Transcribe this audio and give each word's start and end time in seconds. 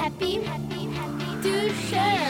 happy, 0.00 0.40
happy, 0.40 0.86
happy 0.86 1.42
to 1.42 1.74
share. 1.74 2.20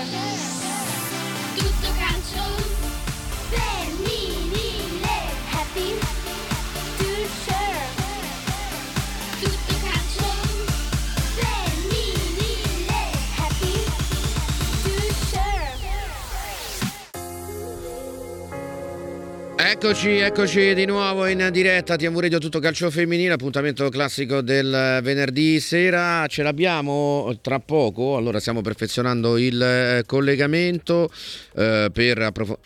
Eccoci, 19.82 20.18
eccoci 20.18 20.74
di 20.74 20.84
nuovo 20.84 21.24
in 21.24 21.48
diretta. 21.50 21.96
TMV 21.96 22.18
Radio 22.20 22.36
Tutto 22.36 22.58
Calcio 22.58 22.90
Femminile, 22.90 23.32
appuntamento 23.32 23.88
classico 23.88 24.42
del 24.42 25.00
venerdì 25.02 25.58
sera, 25.58 26.26
ce 26.26 26.42
l'abbiamo 26.42 27.38
tra 27.40 27.60
poco, 27.60 28.18
allora 28.18 28.40
stiamo 28.40 28.60
perfezionando 28.60 29.38
il 29.38 29.58
eh, 29.62 30.02
collegamento 30.04 31.10
eh, 31.56 31.88
per 31.90 32.18
approfo- 32.18 32.58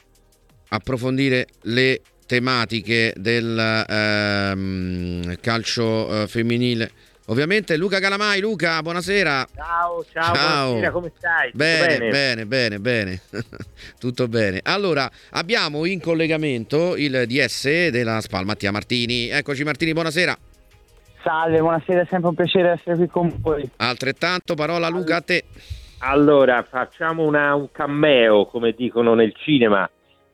approfondire 0.70 1.46
le 1.62 2.00
tematiche 2.26 3.14
del 3.16 3.84
ehm, 3.88 5.36
calcio 5.40 6.22
eh, 6.22 6.26
femminile. 6.26 6.90
Ovviamente 7.28 7.78
Luca 7.78 8.00
Calamai, 8.00 8.40
Luca, 8.40 8.82
buonasera. 8.82 9.46
Ciao, 9.54 10.04
ciao, 10.12 10.34
Ciao. 10.34 10.64
buonasera, 10.66 10.90
come 10.90 11.12
stai? 11.16 11.50
Tutto 11.52 11.56
Bene, 11.64 12.08
bene, 12.10 12.46
bene, 12.46 12.78
bene. 12.78 13.20
Tutto 13.98 14.28
bene. 14.28 14.60
Allora, 14.62 15.10
abbiamo 15.30 15.86
in 15.86 16.00
collegamento 16.02 16.94
il 16.96 17.24
DS 17.26 17.88
della 17.88 18.20
SPAL, 18.20 18.44
Mattia 18.44 18.70
Martini. 18.72 19.28
Eccoci 19.30 19.64
Martini, 19.64 19.94
buonasera. 19.94 20.36
Salve, 21.22 21.58
buonasera, 21.60 22.02
è 22.02 22.06
sempre 22.10 22.28
un 22.28 22.34
piacere 22.34 22.72
essere 22.72 22.96
qui 22.96 23.06
con 23.06 23.34
voi. 23.40 23.70
Altrettanto, 23.76 24.54
parola 24.54 24.88
Luca 24.88 25.16
a 25.16 25.20
te. 25.22 25.44
Allora, 26.00 26.62
facciamo 26.68 27.22
una- 27.24 27.54
un 27.54 27.70
cameo, 27.72 28.44
come 28.44 28.72
dicono 28.72 29.14
nel 29.14 29.32
cinema, 29.34 29.88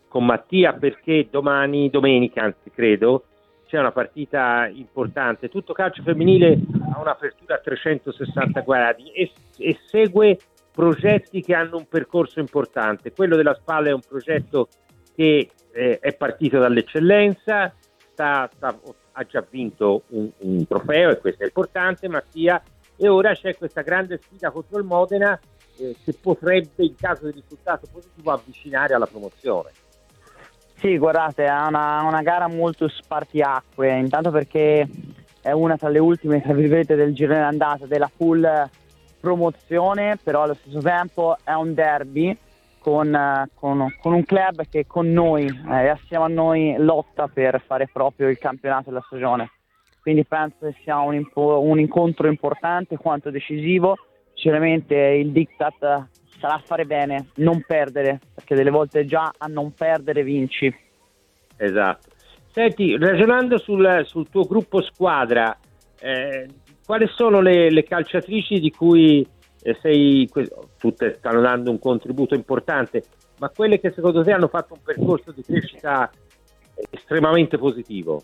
con 0.09 0.25
Mattia 0.27 0.73
perché 0.73 1.29
domani, 1.31 1.89
domenica 1.89 2.43
anzi 2.43 2.73
credo, 2.75 3.27
c'è 3.71 3.79
una 3.79 3.93
partita 3.93 4.69
importante. 4.73 5.49
Tutto 5.49 5.73
calcio 5.73 6.03
femminile 6.03 6.59
ha 6.93 6.99
un'apertura 6.99 7.55
a 7.55 7.59
360 7.59 8.61
gradi 8.63 9.13
e, 9.13 9.31
e 9.59 9.79
segue 9.87 10.39
progetti 10.73 11.41
che 11.41 11.55
hanno 11.55 11.77
un 11.77 11.87
percorso 11.87 12.41
importante. 12.41 13.13
Quello 13.13 13.37
della 13.37 13.55
spalla 13.55 13.91
è 13.91 13.93
un 13.93 14.01
progetto 14.01 14.69
che 15.15 15.51
eh, 15.71 15.99
è 16.01 16.17
partito 16.17 16.59
dall'eccellenza, 16.59 17.73
sta- 18.11 18.51
sta- 18.53 18.81
ha 19.13 19.25
già 19.25 19.47
vinto 19.49 20.03
un, 20.09 20.29
un 20.39 20.67
trofeo 20.67 21.11
e 21.11 21.19
questo 21.19 21.45
è 21.45 21.47
importante, 21.47 22.09
Mattia, 22.09 22.61
e 22.97 23.07
ora 23.07 23.35
c'è 23.35 23.57
questa 23.57 23.83
grande 23.83 24.19
sfida 24.21 24.51
contro 24.51 24.79
il 24.79 24.85
Modena 24.85 25.39
eh, 25.79 25.95
che 26.05 26.13
potrebbe, 26.21 26.85
in 26.85 26.97
caso 26.97 27.27
di 27.27 27.41
risultato 27.41 27.87
positivo, 27.93 28.33
avvicinare 28.33 28.95
alla 28.95 29.07
promozione. 29.07 29.71
Sì, 30.81 30.97
guardate, 30.97 31.45
è 31.45 31.51
una, 31.51 32.03
una 32.05 32.23
gara 32.23 32.49
molto 32.49 32.89
spartiacque, 32.89 33.99
intanto 33.99 34.31
perché 34.31 34.89
è 35.43 35.53
una 35.53 35.77
tra 35.77 35.91
le 35.91 35.99
ultime, 35.99 36.41
tra 36.41 36.55
virgolette, 36.55 36.95
del 36.95 37.13
girone 37.13 37.41
d'andata 37.41 37.85
della 37.85 38.11
full 38.17 38.49
promozione, 39.21 40.17
però 40.23 40.45
allo 40.45 40.55
stesso 40.55 40.81
tempo 40.81 41.37
è 41.45 41.53
un 41.53 41.75
derby 41.75 42.35
con, 42.79 43.15
eh, 43.15 43.51
con- 43.53 43.95
con 44.01 44.15
un 44.15 44.25
club 44.25 44.63
che 44.71 44.87
con 44.87 45.13
noi 45.13 45.45
eh, 45.45 45.83
e 45.83 45.89
assieme 45.89 46.25
a 46.25 46.29
noi 46.29 46.75
lotta 46.79 47.29
per 47.29 47.63
fare 47.67 47.87
proprio 47.93 48.29
il 48.29 48.39
campionato 48.39 48.89
della 48.89 49.05
stagione. 49.05 49.51
Quindi 50.01 50.25
penso 50.25 50.57
che 50.61 50.75
sia 50.83 50.99
un, 51.01 51.23
un 51.35 51.79
incontro 51.79 52.27
importante 52.27 52.97
quanto 52.97 53.29
decisivo. 53.31 53.99
Sicuramente 54.33 54.95
il 54.97 55.31
diktat 55.31 56.09
sarà 56.41 56.61
fare 56.65 56.85
bene, 56.87 57.29
non 57.37 57.63
perdere, 57.67 58.19
perché 58.35 58.55
delle 58.55 58.71
volte 58.71 59.05
già 59.05 59.33
a 59.37 59.47
non 59.47 59.73
perdere 59.73 60.25
vinci. 60.25 60.75
Esatto. 61.57 62.09
Senti, 62.53 62.97
ragionando 62.97 63.59
sul, 63.59 64.03
sul 64.05 64.29
tuo 64.29 64.45
gruppo 64.45 64.83
squadra, 64.83 65.57
eh, 66.01 66.49
quali 66.85 67.07
sono 67.15 67.41
le, 67.41 67.71
le 67.71 67.85
calciatrici 67.85 68.59
di 68.59 68.71
cui 68.71 69.25
eh, 69.63 69.77
sei, 69.81 70.29
tutte 70.79 71.17
stanno 71.19 71.41
dando 71.41 71.71
un 71.71 71.79
contributo 71.79 72.35
importante, 72.35 73.05
ma 73.39 73.51
quelle 73.51 73.79
che 73.79 73.93
secondo 73.93 74.25
te 74.25 74.33
hanno 74.33 74.49
fatto 74.49 74.75
un 74.75 74.81
percorso 74.83 75.31
di 75.31 75.43
crescita 75.43 76.11
estremamente 76.91 77.59
positivo? 77.59 78.23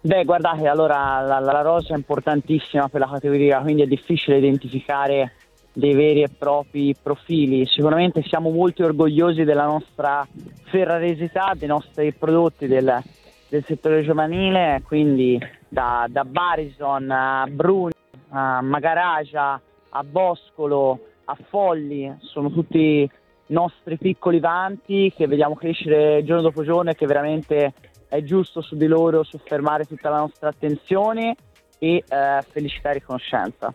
Beh, 0.00 0.24
guardate, 0.24 0.68
allora 0.68 1.20
la, 1.20 1.40
la 1.40 1.62
rosa 1.62 1.94
è 1.94 1.96
importantissima 1.96 2.88
per 2.88 3.00
la 3.00 3.08
categoria, 3.08 3.60
quindi 3.60 3.82
è 3.82 3.86
difficile 3.86 4.36
identificare 4.36 5.32
dei 5.74 5.92
veri 5.92 6.22
e 6.22 6.28
propri 6.28 6.94
profili. 7.00 7.66
Sicuramente 7.66 8.22
siamo 8.22 8.50
molto 8.50 8.84
orgogliosi 8.84 9.42
della 9.42 9.66
nostra 9.66 10.26
ferraresità, 10.64 11.52
dei 11.54 11.68
nostri 11.68 12.12
prodotti 12.12 12.66
del, 12.66 13.02
del 13.48 13.64
settore 13.64 14.02
giovanile, 14.02 14.82
quindi 14.86 15.38
da, 15.68 16.06
da 16.08 16.24
Barison 16.24 17.10
a 17.10 17.46
Bruni, 17.50 17.92
a 18.28 18.62
Magaragia, 18.62 19.60
a 19.90 20.04
Boscolo, 20.04 21.00
a 21.24 21.36
Folli, 21.48 22.14
sono 22.20 22.50
tutti 22.50 23.10
nostri 23.46 23.98
piccoli 23.98 24.40
vanti 24.40 25.12
che 25.14 25.26
vediamo 25.26 25.54
crescere 25.54 26.22
giorno 26.24 26.42
dopo 26.42 26.64
giorno 26.64 26.90
e 26.90 26.94
che 26.94 27.06
veramente 27.06 27.74
è 28.08 28.22
giusto 28.22 28.62
su 28.62 28.76
di 28.76 28.86
loro 28.86 29.22
soffermare 29.24 29.84
tutta 29.84 30.08
la 30.08 30.18
nostra 30.18 30.48
attenzione 30.48 31.34
e 31.78 32.02
eh, 32.08 32.42
felicità 32.48 32.90
e 32.90 32.94
riconoscenza. 32.94 33.74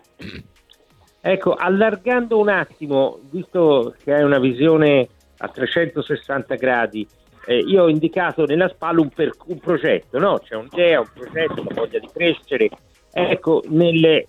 Ecco, 1.22 1.54
allargando 1.54 2.40
un 2.40 2.50
attimo, 2.50 3.20
visto 3.30 3.96
che 4.04 4.14
hai 4.14 4.24
una 4.24 4.40
visione 4.40 5.08
a 5.38 5.48
360 5.50 6.56
gradi, 6.56 7.08
eh, 7.46 7.58
io 7.60 7.84
ho 7.84 7.90
indicato 7.90 8.46
nella 8.46 8.70
spalla 8.70 9.02
un, 9.02 9.10
per- 9.10 9.36
un 9.48 9.60
progetto, 9.60 10.18
no? 10.18 10.40
C'è 10.40 10.56
un'idea, 10.56 11.00
un 11.00 11.10
progetto, 11.14 11.62
una 11.62 11.74
voglia 11.74 12.00
di 12.00 12.10
crescere. 12.14 12.70
Ecco, 13.12 13.64
nelle- 13.68 14.28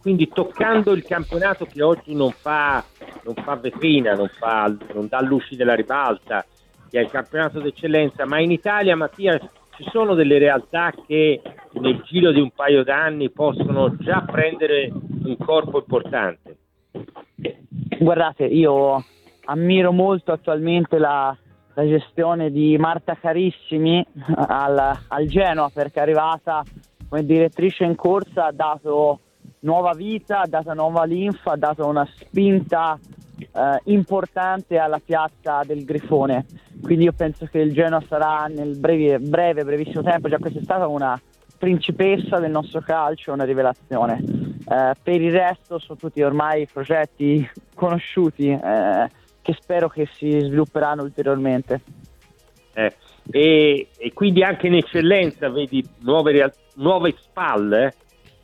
quindi 0.00 0.28
toccando 0.28 0.92
il 0.92 1.04
campionato 1.04 1.66
che 1.66 1.82
oggi 1.82 2.14
non 2.14 2.30
fa, 2.30 2.84
non 3.24 3.34
fa 3.34 3.56
vetrina, 3.56 4.14
non, 4.14 4.28
fa, 4.38 4.72
non 4.94 5.08
dà 5.08 5.20
luci 5.20 5.56
della 5.56 5.74
ribalta, 5.74 6.44
che 6.88 6.98
è 6.98 7.02
il 7.02 7.10
campionato 7.10 7.60
d'eccellenza, 7.60 8.24
ma 8.26 8.38
in 8.40 8.52
Italia, 8.52 8.96
Mattia, 8.96 9.38
ci 9.76 9.84
sono 9.90 10.14
delle 10.14 10.38
realtà 10.38 10.92
che 11.06 11.40
nel 11.72 12.00
giro 12.04 12.32
di 12.32 12.40
un 12.40 12.50
paio 12.50 12.82
d'anni 12.84 13.30
possono 13.30 13.94
già 13.98 14.22
prendere 14.22 14.90
un 15.28 15.36
corpo 15.36 15.78
importante. 15.78 16.56
Guardate, 17.98 18.44
io 18.44 19.04
ammiro 19.44 19.92
molto 19.92 20.32
attualmente 20.32 20.98
la, 20.98 21.36
la 21.74 21.86
gestione 21.86 22.50
di 22.50 22.76
Marta 22.78 23.14
Carissimi 23.14 24.04
al, 24.34 24.98
al 25.08 25.26
Genoa 25.26 25.70
perché 25.72 25.98
è 25.98 26.02
arrivata 26.02 26.62
come 27.08 27.24
direttrice 27.24 27.84
in 27.84 27.94
corsa, 27.94 28.46
ha 28.46 28.52
dato 28.52 29.20
nuova 29.60 29.92
vita, 29.92 30.40
ha 30.40 30.46
dato 30.46 30.72
nuova 30.74 31.04
linfa, 31.04 31.52
ha 31.52 31.56
dato 31.56 31.86
una 31.86 32.06
spinta 32.16 32.98
eh, 33.38 33.80
importante 33.84 34.78
alla 34.78 35.00
piazza 35.04 35.62
del 35.64 35.84
Grifone. 35.84 36.46
Quindi 36.82 37.04
io 37.04 37.12
penso 37.12 37.46
che 37.46 37.58
il 37.58 37.72
Genoa 37.72 38.02
sarà 38.06 38.46
nel 38.46 38.78
breve, 38.78 39.18
breve 39.18 39.64
brevissimo 39.64 40.02
tempo, 40.02 40.28
già 40.28 40.38
questa 40.38 40.60
è 40.60 40.62
stata 40.62 40.86
una 40.86 41.20
principessa 41.58 42.38
del 42.38 42.50
nostro 42.50 42.80
calcio, 42.80 43.32
una 43.32 43.44
rivelazione. 43.44 44.47
Eh, 44.70 44.92
per 45.02 45.20
il 45.20 45.32
resto 45.32 45.78
sono 45.78 45.98
tutti 45.98 46.20
ormai 46.20 46.66
progetti 46.66 47.48
conosciuti 47.74 48.50
eh, 48.50 49.08
che 49.40 49.56
spero 49.58 49.88
che 49.88 50.06
si 50.12 50.40
svilupperanno 50.40 51.02
ulteriormente. 51.02 51.80
Eh, 52.74 52.94
e, 53.30 53.88
e 53.96 54.12
quindi 54.12 54.42
anche 54.42 54.66
in 54.66 54.74
eccellenza 54.74 55.48
vedi 55.48 55.82
nuove, 56.00 56.32
real- 56.32 56.52
nuove 56.74 57.14
spalle 57.18 57.94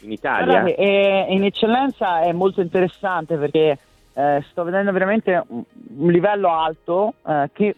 in 0.01 0.13
Italia. 0.13 0.47
Guardate, 0.47 0.77
e- 0.77 1.27
in 1.29 1.45
eccellenza 1.45 2.21
è 2.23 2.33
molto 2.33 2.63
interessante 2.63 3.37
perché 3.37 3.79
eh, 4.15 4.45
sto 4.51 4.65
vedendo 4.65 4.93
veramente 4.93 5.43
un, 5.49 5.63
un 5.99 6.11
livello 6.11 6.49
alto 6.49 7.15
eh, 7.27 7.51
che 7.53 7.75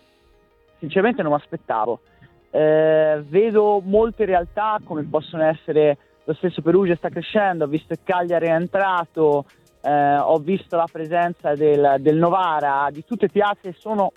sinceramente 0.78 1.22
non 1.22 1.32
mi 1.32 1.38
aspettavo. 1.38 1.98
Eh, 2.50 3.24
vedo 3.26 3.82
molte 3.84 4.24
realtà 4.24 4.78
come 4.84 5.02
possono 5.02 5.42
essere 5.42 5.98
lo 6.26 6.34
stesso 6.34 6.60
Perugia 6.60 6.96
sta 6.96 7.08
crescendo, 7.08 7.64
ho 7.64 7.68
visto 7.68 7.94
che 7.94 8.00
Cagliari 8.02 8.46
è 8.46 8.52
entrato, 8.52 9.44
eh, 9.80 10.16
ho 10.16 10.38
visto 10.38 10.76
la 10.76 10.88
presenza 10.90 11.54
del, 11.54 11.96
del 12.00 12.16
Novara, 12.16 12.88
di 12.90 13.04
tutte 13.04 13.28
piazze 13.28 13.70
che 13.70 13.76
sono 13.78 14.12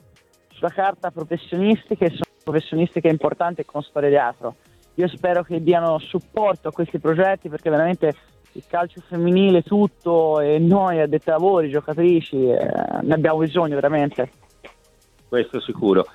sulla 0.50 0.72
carta 0.72 1.12
professionistiche, 1.12 2.10
sono 2.10 2.24
professionistiche 2.44 3.08
importanti 3.08 3.64
con 3.64 3.84
storie 3.84 4.10
dietro. 4.10 4.56
Io 4.96 5.08
spero 5.08 5.44
che 5.44 5.62
diano 5.62 6.00
supporto 6.00 6.70
a 6.70 6.72
questi 6.72 6.98
progetti 6.98 7.48
perché 7.48 7.70
veramente 7.70 8.14
il 8.54 8.64
calcio 8.68 9.02
femminile 9.08 9.62
tutto 9.62 10.40
e 10.40 10.58
noi 10.58 11.00
addetti 11.00 11.30
ai 11.30 11.36
lavori, 11.38 11.70
giocatrici, 11.70 12.50
eh, 12.50 12.58
ne 13.02 13.14
abbiamo 13.14 13.38
bisogno 13.38 13.76
veramente. 13.76 14.32
questo 15.28 15.62
sicuro. 15.62 16.08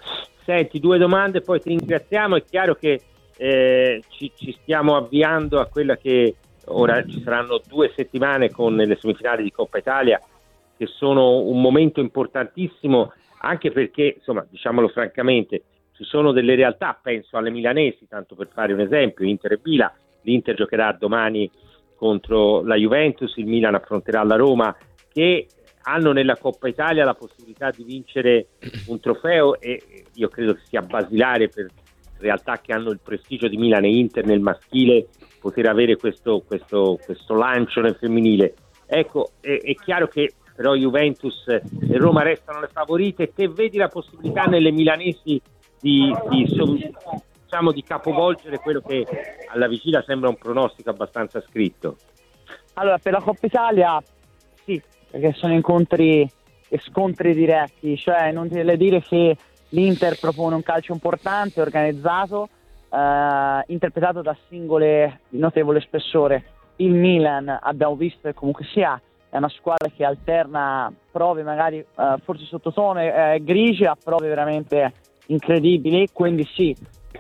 Senti, 0.45 0.81
due 0.81 0.99
domande, 0.99 1.41
poi 1.41 1.61
ti 1.61 1.69
ringraziamo. 1.69 2.35
È 2.35 2.45
chiaro 2.45 2.75
che 2.75 3.01
eh, 3.37 4.03
ci, 4.09 4.33
ci 4.35 4.57
stiamo 4.63 4.97
avviando 4.97 5.61
a 5.61 5.67
quella 5.67 5.97
che 5.97 6.37
ora 6.67 7.05
ci 7.05 7.21
saranno 7.23 7.61
due 7.67 7.93
settimane 7.95 8.51
con 8.51 8.75
le 8.75 8.97
semifinali 9.01 9.43
di 9.43 9.51
Coppa 9.51 9.79
Italia 9.79 10.21
che 10.77 10.87
sono 10.87 11.39
un 11.39 11.61
momento 11.61 12.01
importantissimo 12.01 13.13
anche 13.39 13.71
perché, 13.71 14.15
insomma, 14.17 14.47
diciamolo 14.49 14.89
francamente, 14.89 15.65
ci 15.93 16.05
sono 16.05 16.33
delle 16.33 16.55
realtà, 16.55 16.99
penso 17.01 17.37
alle 17.37 17.51
milanesi, 17.51 18.07
tanto 18.09 18.35
per 18.35 18.49
fare 18.53 18.73
un 18.73 18.81
esempio, 18.81 19.25
Inter 19.25 19.53
e 19.53 19.61
Milan, 19.63 19.93
l'Inter 20.23 20.57
giocherà 20.57 20.93
domani 20.93 21.49
contro 21.95 22.63
la 22.63 22.75
Juventus, 22.75 23.37
il 23.37 23.47
Milan 23.47 23.75
affronterà 23.75 24.25
la 24.25 24.37
Roma, 24.37 24.75
che 25.13 25.47
hanno 25.83 26.13
nella 26.13 26.37
Coppa 26.37 26.69
Italia 26.69 27.05
la 27.05 27.15
possibilità 27.15 27.71
di 27.71 27.85
vincere 27.85 28.47
un 28.87 28.99
trofeo 28.99 29.61
e 29.61 29.81
io 30.15 30.29
credo 30.29 30.55
che 30.55 30.63
sia 30.65 30.83
basilare 30.83 31.49
per 31.49 31.69
realtà 32.25 32.59
che 32.61 32.73
hanno 32.73 32.91
il 32.91 33.01
prestigio 33.03 33.49
di 33.49 33.57
Milan 33.57 33.85
e 33.85 33.97
Inter 33.97 34.25
nel 34.25 34.41
maschile 34.41 35.09
poter 35.41 35.67
avere 35.67 35.97
questo, 35.97 36.43
questo, 36.47 36.99
questo 37.05 37.35
lancio 37.35 37.81
nel 37.81 37.97
femminile. 37.97 38.55
Ecco, 38.87 39.31
è, 39.41 39.61
è 39.63 39.75
chiaro 39.75 40.09
che 40.09 40.33
però 40.55 40.75
Juventus 40.75 41.47
e 41.49 41.99
Roma 41.99 42.23
restano 42.23 42.61
le 42.61 42.69
favorite. 42.73 43.33
Te 43.35 43.49
vedi 43.49 43.77
la 43.77 43.89
possibilità 43.89 44.45
nelle 44.45 44.71
milanesi 44.71 45.41
di, 45.81 46.15
di, 46.31 46.45
diciamo, 47.43 47.73
di 47.73 47.83
capovolgere 47.83 48.59
quello 48.59 48.81
che 48.81 49.05
alla 49.49 49.67
vigilia 49.67 50.03
sembra 50.07 50.29
un 50.29 50.37
pronostico 50.37 50.91
abbastanza 50.91 51.41
scritto? 51.41 51.97
Allora, 52.75 52.99
per 52.99 53.13
la 53.13 53.21
Coppa 53.21 53.47
Italia 53.47 54.03
sì, 54.65 54.81
perché 55.11 55.33
sono 55.33 55.53
incontri 55.53 56.29
e 56.69 56.79
scontri 56.79 57.35
diretti, 57.35 57.97
cioè 57.97 58.33
non 58.33 58.49
ti 58.49 58.77
dire 58.77 59.01
che 59.03 59.37
l'Inter 59.75 60.19
propone 60.19 60.55
un 60.55 60.63
calcio 60.63 60.93
importante, 60.93 61.61
organizzato, 61.61 62.49
eh, 62.89 63.65
interpretato 63.67 64.23
da 64.23 64.37
singole 64.49 65.21
di 65.29 65.39
notevole 65.39 65.81
spessore. 65.81 66.45
Il 66.77 66.93
Milan 66.93 67.59
abbiamo 67.61 67.97
visto 67.97 68.21
che 68.23 68.35
comunque 68.35 68.65
sia 68.73 69.01
è 69.29 69.37
una 69.37 69.49
squadra 69.49 69.91
che 69.95 70.05
alterna 70.05 70.93
prove 71.11 71.43
magari 71.43 71.79
eh, 71.79 72.15
forse 72.23 72.45
sottotono 72.45 73.01
eh, 73.01 73.41
grigie 73.43 73.87
a 73.87 73.97
prove 74.01 74.29
veramente 74.29 74.93
incredibili, 75.27 76.09
quindi 76.13 76.45
sì, 76.55 76.75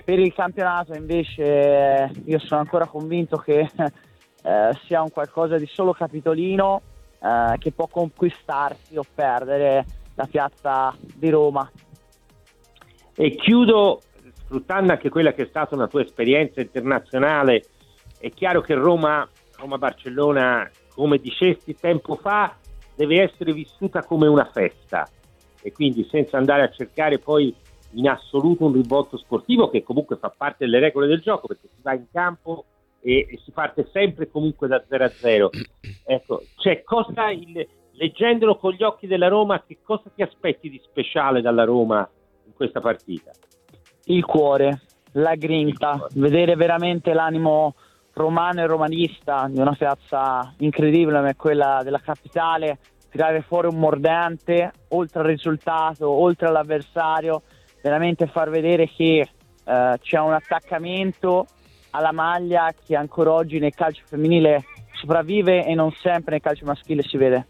per 0.04 0.20
il 0.20 0.32
campionato 0.32 0.94
invece 0.94 1.42
eh, 1.42 2.10
io 2.26 2.38
sono 2.38 2.60
ancora 2.60 2.86
convinto 2.86 3.36
che 3.38 3.68
eh, 4.42 4.70
sia 4.86 5.02
un 5.02 5.10
qualcosa 5.10 5.56
di 5.56 5.66
solo 5.66 5.92
capitolino 5.92 6.82
eh, 7.18 7.56
che 7.58 7.72
può 7.72 7.88
conquistarsi 7.88 8.96
o 8.96 9.02
perdere 9.12 9.84
la 10.14 10.26
piazza 10.26 10.94
di 11.00 11.30
Roma. 11.30 11.68
E 13.16 13.34
chiudo 13.37 14.00
sfruttando 14.44 14.93
anche 14.93 15.08
quella 15.08 15.32
che 15.32 15.43
è 15.43 15.46
stata 15.46 15.75
una 15.75 15.88
tua 15.88 16.02
esperienza 16.02 16.61
internazionale, 16.61 17.64
è 18.19 18.31
chiaro 18.31 18.61
che 18.61 18.75
Roma, 18.75 19.28
Roma-Barcellona, 19.56 20.70
come 20.94 21.19
dicesti 21.19 21.75
tempo 21.75 22.16
fa, 22.16 22.56
deve 22.94 23.22
essere 23.22 23.52
vissuta 23.52 24.05
come 24.05 24.26
una 24.26 24.49
festa 24.52 25.08
e 25.62 25.72
quindi 25.72 26.06
senza 26.11 26.37
andare 26.37 26.62
a 26.62 26.70
cercare 26.70 27.19
poi 27.19 27.55
in 27.93 28.08
assoluto 28.08 28.66
un 28.66 28.72
rivolto 28.72 29.17
sportivo 29.17 29.70
che 29.70 29.82
comunque 29.82 30.17
fa 30.17 30.32
parte 30.37 30.64
delle 30.64 30.78
regole 30.78 31.06
del 31.06 31.20
gioco 31.20 31.46
perché 31.46 31.69
si 31.75 31.81
va 31.82 31.94
in 31.94 32.06
campo 32.12 32.64
e, 33.00 33.26
e 33.31 33.40
si 33.44 33.50
parte 33.50 33.88
sempre 33.93 34.31
comunque 34.31 34.69
da 34.69 34.82
0 34.87 35.05
a 35.05 35.08
0. 35.08 35.50
Ecco, 36.05 36.43
cioè 36.56 36.82
cosa 36.82 37.31
il, 37.31 37.67
leggendolo 37.93 38.56
con 38.56 38.72
gli 38.72 38.82
occhi 38.82 39.06
della 39.06 39.28
Roma, 39.28 39.62
che 39.67 39.78
cosa 39.82 40.10
ti 40.14 40.22
aspetti 40.22 40.69
di 40.69 40.81
speciale 40.84 41.40
dalla 41.40 41.64
Roma 41.64 42.08
in 42.46 42.52
questa 42.55 42.81
partita? 42.81 43.31
Il 44.05 44.25
cuore, 44.25 44.82
la 45.12 45.35
grinta, 45.35 46.06
vedere 46.14 46.56
veramente 46.56 47.12
l'animo 47.12 47.75
romano 48.14 48.61
e 48.61 48.67
romanista 48.67 49.46
di 49.50 49.58
una 49.58 49.75
piazza 49.75 50.55
incredibile 50.58 51.19
come 51.19 51.37
quella 51.37 51.81
della 51.82 52.00
capitale, 52.00 52.79
tirare 53.11 53.43
fuori 53.43 53.69
un 53.69 53.79
mordente 53.79 54.73
oltre 54.88 55.20
al 55.20 55.26
risultato, 55.26 56.08
oltre 56.08 56.49
all'avversario 56.49 57.43
veramente 57.82 58.26
far 58.26 58.50
vedere 58.50 58.88
che 58.88 59.29
eh, 59.64 59.99
c'è 60.00 60.19
un 60.19 60.32
attaccamento 60.32 61.46
alla 61.91 62.12
maglia 62.12 62.73
che 62.85 62.96
ancora 62.96 63.32
oggi 63.32 63.58
nel 63.58 63.75
calcio 63.75 64.02
femminile 64.06 64.64
sopravvive 64.93 65.64
e 65.64 65.75
non 65.75 65.93
sempre 65.93 66.32
nel 66.32 66.41
calcio 66.41 66.64
maschile 66.64 67.02
si 67.02 67.17
vede. 67.17 67.46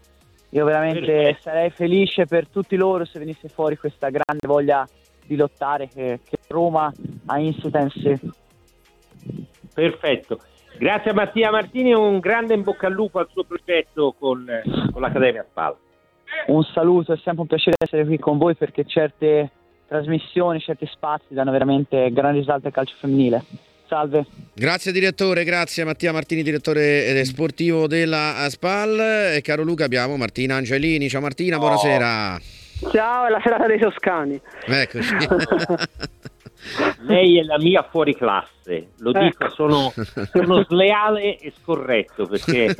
Io 0.55 0.63
veramente 0.63 1.37
sarei 1.41 1.69
felice 1.69 2.25
per 2.25 2.47
tutti 2.47 2.77
loro 2.77 3.03
se 3.03 3.19
venisse 3.19 3.49
fuori 3.49 3.75
questa 3.75 4.07
grande 4.07 4.47
voglia 4.47 4.87
di 5.25 5.35
lottare 5.35 5.89
che, 5.89 6.21
che 6.23 6.37
Roma 6.47 6.89
ha 7.25 7.39
in 7.39 7.53
sé. 7.53 8.19
Perfetto. 9.73 10.39
Grazie 10.77 11.11
a 11.11 11.13
Mattia 11.13 11.51
Martini 11.51 11.91
e 11.91 11.95
un 11.95 12.19
grande 12.19 12.53
in 12.53 12.63
bocca 12.63 12.87
al 12.87 12.93
lupo 12.93 13.19
al 13.19 13.27
suo 13.31 13.43
progetto 13.43 14.15
con, 14.17 14.45
con 14.93 15.01
l'Accademia 15.01 15.45
Spal. 15.49 15.75
Un 16.47 16.63
saluto, 16.63 17.11
è 17.11 17.17
sempre 17.17 17.41
un 17.41 17.47
piacere 17.47 17.75
essere 17.77 18.05
qui 18.05 18.17
con 18.17 18.37
voi 18.37 18.55
perché 18.55 18.85
certe 18.85 19.51
trasmissioni, 19.89 20.61
certi 20.61 20.85
spazi 20.85 21.33
danno 21.33 21.51
veramente 21.51 22.09
grande 22.13 22.39
risalto 22.39 22.67
al 22.67 22.73
calcio 22.73 22.95
femminile. 22.97 23.43
Salve. 23.95 24.25
Grazie 24.53 24.91
direttore, 24.91 25.45
grazie 25.45 25.85
Mattia 25.85 26.11
Martini, 26.11 26.43
direttore 26.43 27.23
sportivo 27.23 27.87
della 27.87 28.45
SPAL. 28.49 28.99
E 29.35 29.41
caro 29.41 29.63
Luca 29.63 29.85
abbiamo 29.85 30.17
Martina 30.17 30.55
Angelini. 30.55 31.07
Ciao 31.07 31.21
Martina, 31.21 31.57
buonasera. 31.57 32.37
Ciao, 32.91 33.25
è 33.25 33.29
la 33.29 33.39
serata 33.41 33.67
dei 33.67 33.79
Toscani. 33.79 34.37
Eccoci. 34.65 35.15
Lei 37.07 37.39
è 37.39 37.43
la 37.43 37.57
mia 37.57 37.87
fuori 37.89 38.13
classe, 38.15 38.87
lo 38.97 39.11
dico, 39.13 39.45
Ecco. 39.45 39.49
sono, 39.51 39.93
sono 40.33 40.65
sleale 40.67 41.37
e 41.37 41.53
scorretto 41.61 42.25
perché 42.25 42.75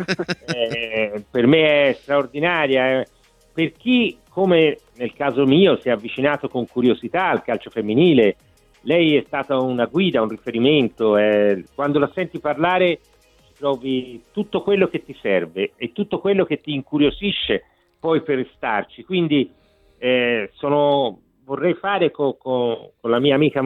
eh, 0.47 1.23
per 1.29 1.47
me 1.47 1.89
è 1.89 1.97
straordinaria. 2.01 2.99
eh. 2.99 3.07
Per 3.53 3.71
chi, 3.77 4.17
come 4.29 4.79
nel 4.97 5.13
caso 5.13 5.45
mio, 5.45 5.79
si 5.79 5.87
è 5.87 5.91
avvicinato 5.91 6.49
con 6.49 6.67
curiosità 6.67 7.29
al 7.29 7.41
calcio 7.43 7.69
femminile, 7.69 8.35
lei 8.85 9.15
è 9.15 9.23
stata 9.27 9.59
una 9.59 9.85
guida, 9.85 10.21
un 10.21 10.29
riferimento. 10.29 11.17
eh, 11.17 11.65
quando 11.75 11.99
la 11.99 12.09
senti 12.13 12.39
parlare 12.39 12.99
trovi 13.57 14.21
tutto 14.31 14.61
quello 14.61 14.87
che 14.87 15.03
ti 15.03 15.15
serve 15.21 15.73
e 15.75 15.91
tutto 15.91 16.19
quello 16.19 16.45
che 16.45 16.59
ti 16.61 16.73
incuriosisce 16.73 17.63
poi 17.99 18.21
per 18.21 18.47
starci. 18.55 19.03
Quindi 19.03 19.51
eh, 19.97 20.49
sono, 20.53 21.19
vorrei 21.45 21.73
fare 21.75 22.11
co- 22.11 22.35
co- 22.35 22.93
con 22.99 23.09
la 23.09 23.19
mia 23.19 23.35
amica 23.35 23.61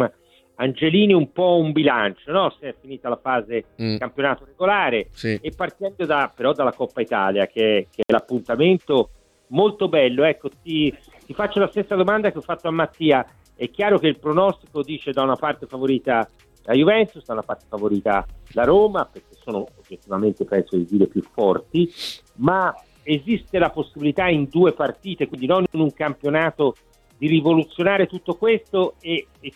Angelini 0.56 1.14
un 1.14 1.32
po' 1.32 1.58
un 1.58 1.72
bilancio, 1.72 2.32
no? 2.32 2.54
se 2.60 2.70
è 2.70 2.76
finita 2.80 3.08
la 3.10 3.20
fase 3.22 3.64
Mm. 3.82 3.96
campionato 3.98 4.44
regolare 4.46 5.08
Sì. 5.12 5.40
e 5.42 5.52
partendo 5.56 6.06
da, 6.06 6.32
però 6.36 6.52
dalla 6.54 6.74
Coppa 6.74 7.00
Italia 7.02 7.48
che, 7.48 7.88
che 7.90 8.02
è 8.06 8.12
l'appuntamento 8.12 9.10
molto 9.48 9.88
bello. 9.88 10.24
Ecco, 10.24 10.50
ti, 10.62 10.94
ti 11.26 11.34
faccio 11.34 11.60
la 11.60 11.70
stessa 11.70 11.96
domanda 11.96 12.32
che 12.32 12.38
ho 12.38 12.42
fatto 12.42 12.68
a 12.68 12.72
Mattia. 12.72 13.26
È 13.60 13.70
chiaro 13.70 14.00
che 14.00 14.08
il 14.08 14.18
pronostico 14.18 14.82
dice 14.84 15.12
da 15.12 15.22
una 15.22 15.36
parte 15.36 15.66
favorita 15.66 16.26
la 16.64 16.74
Juventus, 16.74 17.26
da 17.26 17.34
una 17.34 17.44
parte 17.44 17.66
favorita 17.68 18.26
la 18.54 18.64
Roma, 18.64 19.04
perché 19.04 19.36
sono 19.38 19.68
oggettivamente, 19.78 20.46
penso 20.46 20.78
di 20.78 20.86
dire, 20.86 21.08
più 21.08 21.22
forti, 21.22 21.92
ma 22.36 22.74
esiste 23.04 23.60
la 23.60 23.70
possibilità 23.70 24.30
in 24.30 24.48
due 24.50 24.72
partite, 24.72 25.28
quindi 25.28 25.46
non 25.46 25.66
in 25.70 25.82
un 25.82 25.92
campionato, 25.92 26.74
di 27.18 27.28
rivoluzionare 27.28 28.08
tutto 28.08 28.36
questo 28.36 28.94
e, 29.02 29.28
e 29.42 29.52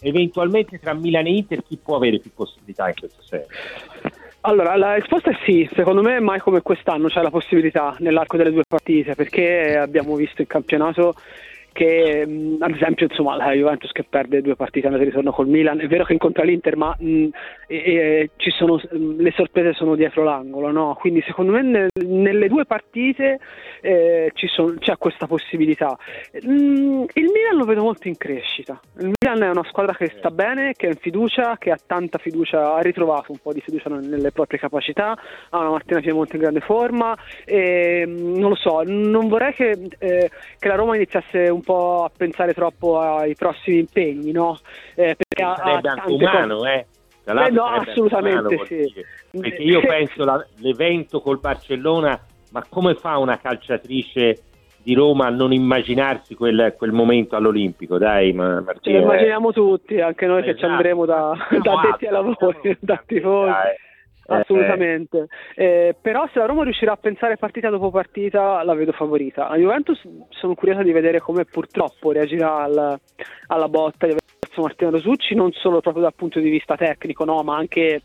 eventualmente 0.00 0.80
tra 0.80 0.92
Milan 0.92 1.26
e 1.26 1.36
Inter 1.36 1.62
chi 1.62 1.76
può 1.76 1.94
avere 1.94 2.18
più 2.18 2.32
possibilità 2.34 2.88
in 2.88 2.94
questo 2.98 3.22
senso? 3.22 3.48
Allora, 4.40 4.76
la 4.76 4.94
risposta 4.96 5.30
è 5.30 5.38
sì, 5.44 5.70
secondo 5.74 6.02
me 6.02 6.18
mai 6.18 6.40
come 6.40 6.60
quest'anno 6.60 7.06
c'è 7.06 7.22
la 7.22 7.30
possibilità 7.30 7.94
nell'arco 8.00 8.36
delle 8.36 8.50
due 8.50 8.64
partite, 8.66 9.14
perché 9.14 9.76
abbiamo 9.76 10.16
visto 10.16 10.40
in 10.40 10.48
campionato 10.48 11.14
che 11.74 12.24
mh, 12.24 12.56
ad 12.60 12.70
esempio 12.70 13.06
insomma 13.10 13.34
la 13.36 13.50
Juventus 13.52 13.90
che 13.90 14.04
perde 14.08 14.40
due 14.40 14.54
partite 14.54 14.86
andate 14.86 15.02
e 15.04 15.08
ritorno 15.08 15.32
col 15.32 15.48
Milan, 15.48 15.80
è 15.80 15.88
vero 15.88 16.04
che 16.04 16.12
incontra 16.12 16.44
l'Inter 16.44 16.76
ma 16.76 16.94
mh, 16.96 17.26
e- 17.66 17.76
e 17.76 18.30
ci 18.36 18.50
sono, 18.50 18.76
mh, 18.76 19.20
le 19.20 19.32
sorprese 19.32 19.72
sono 19.74 19.96
dietro 19.96 20.22
l'angolo, 20.22 20.70
no? 20.70 20.96
quindi 20.98 21.20
secondo 21.26 21.50
me 21.52 21.62
nel- 21.62 21.88
nelle 22.06 22.48
due 22.48 22.64
partite 22.64 23.40
eh, 23.80 24.30
ci 24.34 24.46
son- 24.46 24.78
c'è 24.78 24.96
questa 24.96 25.26
possibilità. 25.26 25.98
Mm, 26.46 27.04
il 27.12 27.24
Milan 27.24 27.56
lo 27.56 27.64
vedo 27.64 27.82
molto 27.82 28.06
in 28.06 28.16
crescita, 28.16 28.80
il 29.00 29.10
Milan 29.20 29.42
è 29.42 29.50
una 29.50 29.64
squadra 29.64 29.94
che 29.94 30.12
sta 30.16 30.30
bene, 30.30 30.74
che 30.76 30.86
è 30.86 30.90
in 30.90 30.96
fiducia, 30.96 31.56
che 31.58 31.70
ha 31.72 31.78
tanta 31.84 32.18
fiducia, 32.18 32.74
ha 32.76 32.80
ritrovato 32.80 33.32
un 33.32 33.38
po' 33.42 33.52
di 33.52 33.60
fiducia 33.60 33.90
nelle 33.90 34.30
proprie 34.30 34.60
capacità, 34.60 35.18
ha 35.50 35.58
una 35.58 35.70
Martina 35.70 36.00
Piemonte 36.00 36.36
in 36.36 36.42
grande 36.42 36.60
forma 36.60 37.16
e 37.44 38.04
mm, 38.06 38.36
non 38.36 38.50
lo 38.50 38.54
so, 38.54 38.82
non 38.86 39.26
vorrei 39.26 39.52
che, 39.54 39.76
eh, 39.98 40.30
che 40.58 40.68
la 40.68 40.76
Roma 40.76 40.94
iniziasse 40.94 41.48
un 41.48 41.62
po' 41.64 42.04
a 42.04 42.10
pensare 42.16 42.52
troppo 42.54 43.00
ai 43.00 43.34
prossimi 43.34 43.78
impegni, 43.80 44.30
no? 44.32 44.58
Eh, 44.94 45.16
perché 45.16 45.42
ha, 45.42 45.56
sarebbe 45.56 45.88
anche 45.88 46.00
tante 46.06 46.24
umano, 46.24 46.56
cose. 46.58 46.72
eh. 46.72 46.86
Tra 47.24 47.32
l'altro 47.34 47.52
Eh, 47.52 47.56
no, 47.56 47.64
assolutamente 47.80 48.54
umano, 48.54 48.64
sì. 48.66 49.04
Perché 49.40 49.62
io 49.62 49.80
penso 49.80 50.24
la- 50.24 50.46
l'evento 50.58 51.20
col 51.20 51.40
Barcellona, 51.40 52.20
ma 52.52 52.64
come 52.68 52.94
fa 52.94 53.16
una 53.18 53.38
calciatrice 53.38 54.42
di 54.76 54.92
Roma 54.94 55.26
a 55.26 55.30
non 55.30 55.52
immaginarsi 55.52 56.34
quel, 56.34 56.74
quel 56.76 56.92
momento 56.92 57.34
all'Olimpico? 57.36 57.96
Dai, 57.96 58.32
ma 58.34 58.58
Ce 58.58 58.62
Martina, 58.64 58.98
lo 58.98 59.00
eh. 59.00 59.06
immaginiamo 59.06 59.52
tutti, 59.52 60.00
anche 60.00 60.26
noi 60.26 60.42
che 60.42 60.50
ci 60.52 60.58
Esatto. 60.58 60.72
andremo 60.72 61.04
da, 61.06 61.32
da 61.62 61.72
ai 61.72 61.86
altri, 61.90 62.08
lavori, 62.10 62.76
da 62.80 63.02
tifosi. 63.06 63.50
Dai. 64.26 64.40
Assolutamente, 64.40 65.26
Eh, 65.54 65.94
però 66.00 66.26
se 66.32 66.38
la 66.38 66.46
Roma 66.46 66.64
riuscirà 66.64 66.92
a 66.92 66.96
pensare 66.96 67.36
partita 67.36 67.68
dopo 67.68 67.90
partita 67.90 68.62
la 68.62 68.74
vedo 68.74 68.92
favorita. 68.92 69.48
La 69.48 69.56
Juventus 69.56 70.00
sono 70.30 70.54
curiosa 70.54 70.82
di 70.82 70.92
vedere 70.92 71.20
come 71.20 71.44
purtroppo 71.44 72.12
reagirà 72.12 72.62
al- 72.62 72.98
alla 73.48 73.68
botta 73.68 74.06
di 74.06 74.14
Martino 74.56 74.90
Rosucci, 74.90 75.34
non 75.34 75.50
solo 75.52 75.80
proprio 75.80 76.02
dal 76.04 76.14
punto 76.14 76.38
di 76.38 76.48
vista 76.48 76.76
tecnico, 76.76 77.24
no, 77.24 77.42
ma 77.42 77.56
anche 77.56 78.02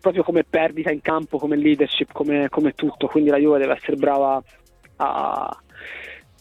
proprio 0.00 0.22
come 0.22 0.44
perdita 0.44 0.90
in 0.90 1.00
campo, 1.00 1.38
come 1.38 1.56
leadership, 1.56 2.12
come, 2.12 2.48
come 2.48 2.72
tutto. 2.72 3.06
Quindi 3.06 3.30
la 3.30 3.38
Juve 3.38 3.58
deve 3.58 3.74
essere 3.74 3.96
brava 3.96 4.42
a, 4.96 5.58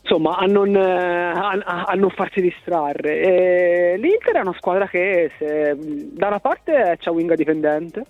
insomma, 0.01 0.37
a, 0.37 0.45
non, 0.45 0.75
eh, 0.75 1.31
a, 1.31 1.85
a- 1.87 1.93
non 1.93 2.09
farsi 2.09 2.41
distrarre. 2.41 3.19
E 3.21 3.97
L'Inter 3.97 4.35
è 4.35 4.41
una 4.41 4.55
squadra 4.57 4.87
che 4.87 5.31
se, 5.37 5.75
da 5.77 6.27
una 6.27 6.39
parte 6.39 6.97
c'è 6.99 7.09
Winga 7.09 7.35
dipendente. 7.35 8.03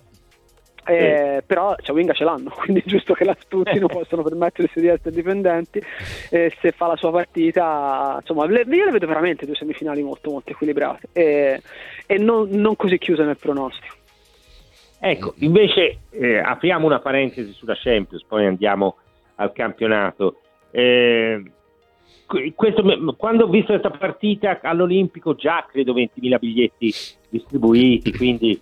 Eh, 0.86 1.42
però 1.46 1.74
Winga 1.88 2.12
ce 2.12 2.24
l'hanno, 2.24 2.50
quindi 2.56 2.80
è 2.80 2.84
giusto 2.86 3.14
che 3.14 3.24
la 3.24 3.36
tutti 3.48 3.78
non 3.78 3.88
possono 3.92 4.22
permettersi 4.22 4.80
di 4.80 4.88
essere 4.88 5.14
dipendenti. 5.14 5.82
E 6.30 6.54
se 6.60 6.72
fa 6.72 6.86
la 6.86 6.96
sua 6.96 7.10
partita, 7.10 8.16
insomma, 8.20 8.46
le, 8.46 8.64
io 8.68 8.84
le 8.84 8.90
vedo 8.90 9.06
veramente 9.06 9.46
due 9.46 9.54
semifinali 9.54 10.02
molto, 10.02 10.30
molto 10.30 10.50
equilibrate 10.50 11.08
e, 11.12 11.62
e 12.06 12.18
non, 12.18 12.48
non 12.50 12.76
così 12.76 12.98
chiuse 12.98 13.24
nel 13.24 13.38
pronostico. 13.38 13.96
Ecco, 15.02 15.34
invece 15.38 16.00
eh, 16.10 16.38
apriamo 16.38 16.84
una 16.84 17.00
parentesi 17.00 17.52
sulla 17.52 17.74
Champions, 17.74 18.22
poi 18.24 18.44
andiamo 18.46 18.96
al 19.36 19.52
campionato. 19.52 20.40
Eh, 20.70 21.42
que- 22.26 22.52
questo 22.54 22.82
quando 23.16 23.44
ho 23.44 23.48
visto 23.48 23.72
questa 23.72 23.90
partita 23.90 24.60
all'Olimpico 24.62 25.34
già 25.34 25.66
credo 25.70 25.94
20.000 25.94 26.38
biglietti 26.38 26.94
distribuiti, 27.30 28.12
quindi 28.12 28.60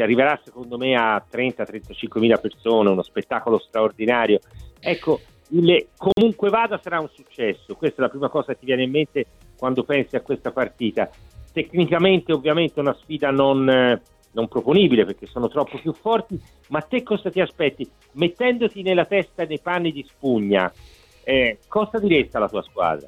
si 0.00 0.02
arriverà 0.02 0.40
secondo 0.42 0.78
me 0.78 0.96
a 0.96 1.22
30-35 1.30 2.18
mila 2.20 2.38
persone, 2.38 2.88
uno 2.88 3.02
spettacolo 3.02 3.58
straordinario. 3.58 4.40
Ecco, 4.80 5.20
il- 5.48 5.88
comunque 5.96 6.48
vada 6.48 6.80
sarà 6.82 7.00
un 7.00 7.10
successo, 7.12 7.74
questa 7.74 7.98
è 7.98 8.04
la 8.04 8.08
prima 8.08 8.30
cosa 8.30 8.52
che 8.52 8.60
ti 8.60 8.66
viene 8.66 8.84
in 8.84 8.90
mente 8.90 9.26
quando 9.58 9.84
pensi 9.84 10.16
a 10.16 10.22
questa 10.22 10.52
partita. 10.52 11.10
Tecnicamente 11.52 12.32
ovviamente 12.32 12.80
una 12.80 12.94
sfida 12.94 13.30
non, 13.30 13.68
eh, 13.68 14.00
non 14.32 14.48
proponibile 14.48 15.04
perché 15.04 15.26
sono 15.26 15.48
troppo 15.48 15.78
più 15.78 15.92
forti, 15.92 16.40
ma 16.68 16.80
te 16.80 17.02
cosa 17.02 17.30
ti 17.30 17.40
aspetti? 17.40 17.88
Mettendoti 18.12 18.80
nella 18.82 19.04
testa 19.04 19.44
nei 19.44 19.58
panni 19.58 19.92
di 19.92 20.02
spugna, 20.08 20.72
eh, 21.24 21.58
cosa 21.68 21.98
diresti 21.98 22.36
alla 22.36 22.48
tua 22.48 22.62
squadra? 22.62 23.06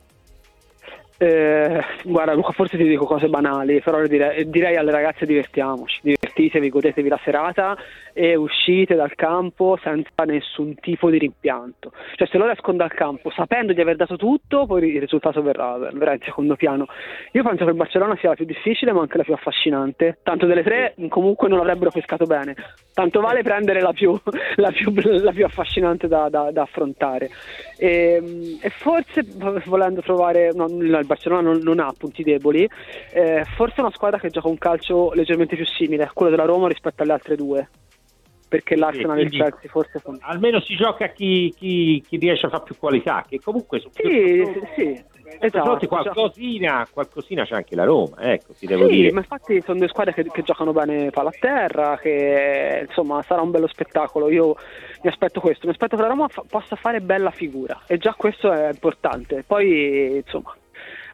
Eh, 1.18 1.80
guarda 2.02 2.34
Luca, 2.34 2.50
forse 2.50 2.76
ti 2.76 2.82
dico 2.82 3.04
cose 3.04 3.28
banali, 3.28 3.80
però 3.80 4.04
direi, 4.08 4.50
direi 4.50 4.74
alle 4.74 4.90
ragazze 4.90 5.24
divertiamoci, 5.24 6.00
divertitevi, 6.32 6.68
godetevi 6.68 7.08
la 7.08 7.20
serata 7.22 7.76
e 8.12 8.34
uscite 8.34 8.94
dal 8.94 9.14
campo 9.14 9.78
senza 9.82 10.24
nessun 10.24 10.74
tipo 10.76 11.10
di 11.10 11.18
rimpianto. 11.18 11.92
Cioè 12.16 12.26
se 12.28 12.38
loro 12.38 12.52
escono 12.52 12.76
dal 12.78 12.92
campo 12.92 13.30
sapendo 13.30 13.72
di 13.72 13.80
aver 13.80 13.96
dato 13.96 14.16
tutto, 14.16 14.66
poi 14.66 14.88
il 14.88 15.00
risultato 15.00 15.42
verrà, 15.42 15.76
verrà 15.78 16.14
in 16.14 16.20
secondo 16.22 16.56
piano. 16.56 16.86
Io 17.32 17.42
penso 17.42 17.64
che 17.64 17.70
il 17.70 17.76
Barcellona 17.76 18.16
sia 18.16 18.30
la 18.30 18.34
più 18.34 18.44
difficile 18.44 18.92
ma 18.92 19.00
anche 19.00 19.16
la 19.18 19.24
più 19.24 19.34
affascinante. 19.34 20.18
Tanto 20.22 20.46
delle 20.46 20.62
tre 20.62 20.94
comunque 21.08 21.48
non 21.48 21.60
avrebbero 21.60 21.90
pescato 21.90 22.24
bene. 22.24 22.54
Tanto 22.92 23.20
vale 23.20 23.42
prendere 23.42 23.80
la 23.80 23.92
più, 23.92 24.18
la 24.56 24.70
più, 24.70 24.92
la 24.94 25.32
più 25.32 25.44
affascinante 25.44 26.08
da, 26.08 26.28
da- 26.28 26.50
da 26.50 26.62
affrontare. 26.62 27.30
E, 27.82 28.58
e 28.60 28.70
forse 28.78 29.24
volendo 29.64 30.02
trovare, 30.02 30.52
no, 30.52 30.66
il 30.68 31.02
Barcellona 31.04 31.40
non, 31.40 31.58
non 31.64 31.80
ha 31.80 31.92
punti 31.98 32.22
deboli, 32.22 32.68
eh, 33.12 33.44
forse 33.56 33.74
è 33.78 33.80
una 33.80 33.90
squadra 33.90 34.20
che 34.20 34.30
gioca 34.30 34.46
un 34.46 34.56
calcio 34.56 35.10
leggermente 35.14 35.56
più 35.56 35.66
simile 35.66 36.04
a 36.04 36.12
quello 36.14 36.30
della 36.30 36.44
Roma 36.44 36.68
rispetto 36.68 37.02
alle 37.02 37.14
altre 37.14 37.34
due. 37.34 37.68
Perché 38.46 38.76
l'Arsenal 38.76 39.18
e 39.18 39.22
il 39.22 39.30
Chelsea 39.30 39.68
forse 39.68 39.98
sono... 40.00 40.18
Almeno 40.20 40.60
si 40.60 40.76
gioca 40.76 41.08
chi, 41.08 41.52
chi- 41.56 42.04
chi 42.06 42.18
riesce 42.18 42.46
a 42.46 42.50
fare 42.50 42.62
più 42.64 42.76
qualità, 42.76 43.24
che 43.28 43.40
comunque 43.40 43.80
su 43.80 43.90
Sì, 43.94 44.42
questo 44.44 44.68
sì, 44.76 45.04
sì, 45.40 45.50
fronte 45.50 45.84
esatto. 45.86 45.88
qualcosina, 45.88 46.88
qualcosina 46.92 47.44
c'è 47.44 47.54
anche 47.54 47.74
la 47.74 47.84
Roma, 47.84 48.16
ecco, 48.18 48.52
ti 48.58 48.66
devo 48.66 48.86
Sì, 48.88 48.96
dire. 48.96 49.12
ma 49.12 49.20
infatti 49.20 49.62
sono 49.64 49.78
due 49.78 49.88
squadre 49.88 50.14
che, 50.14 50.24
che 50.30 50.42
giocano 50.42 50.72
bene 50.72 51.10
palla 51.10 51.28
a 51.30 51.34
terra, 51.38 51.98
che 51.98 52.84
insomma 52.88 53.22
sarà 53.26 53.40
un 53.42 53.50
bello 53.50 53.66
spettacolo. 53.66 54.30
Io 54.30 54.56
mi 55.02 55.08
aspetto 55.10 55.40
questo, 55.40 55.66
mi 55.66 55.72
aspetto 55.72 55.96
che 55.96 56.02
la 56.02 56.08
Roma 56.08 56.28
fa- 56.28 56.44
possa 56.48 56.76
fare 56.76 57.00
bella 57.00 57.30
figura 57.30 57.82
e 57.86 57.98
già 57.98 58.14
questo 58.14 58.52
è 58.52 58.68
importante. 58.70 59.44
Poi 59.46 60.16
insomma, 60.16 60.54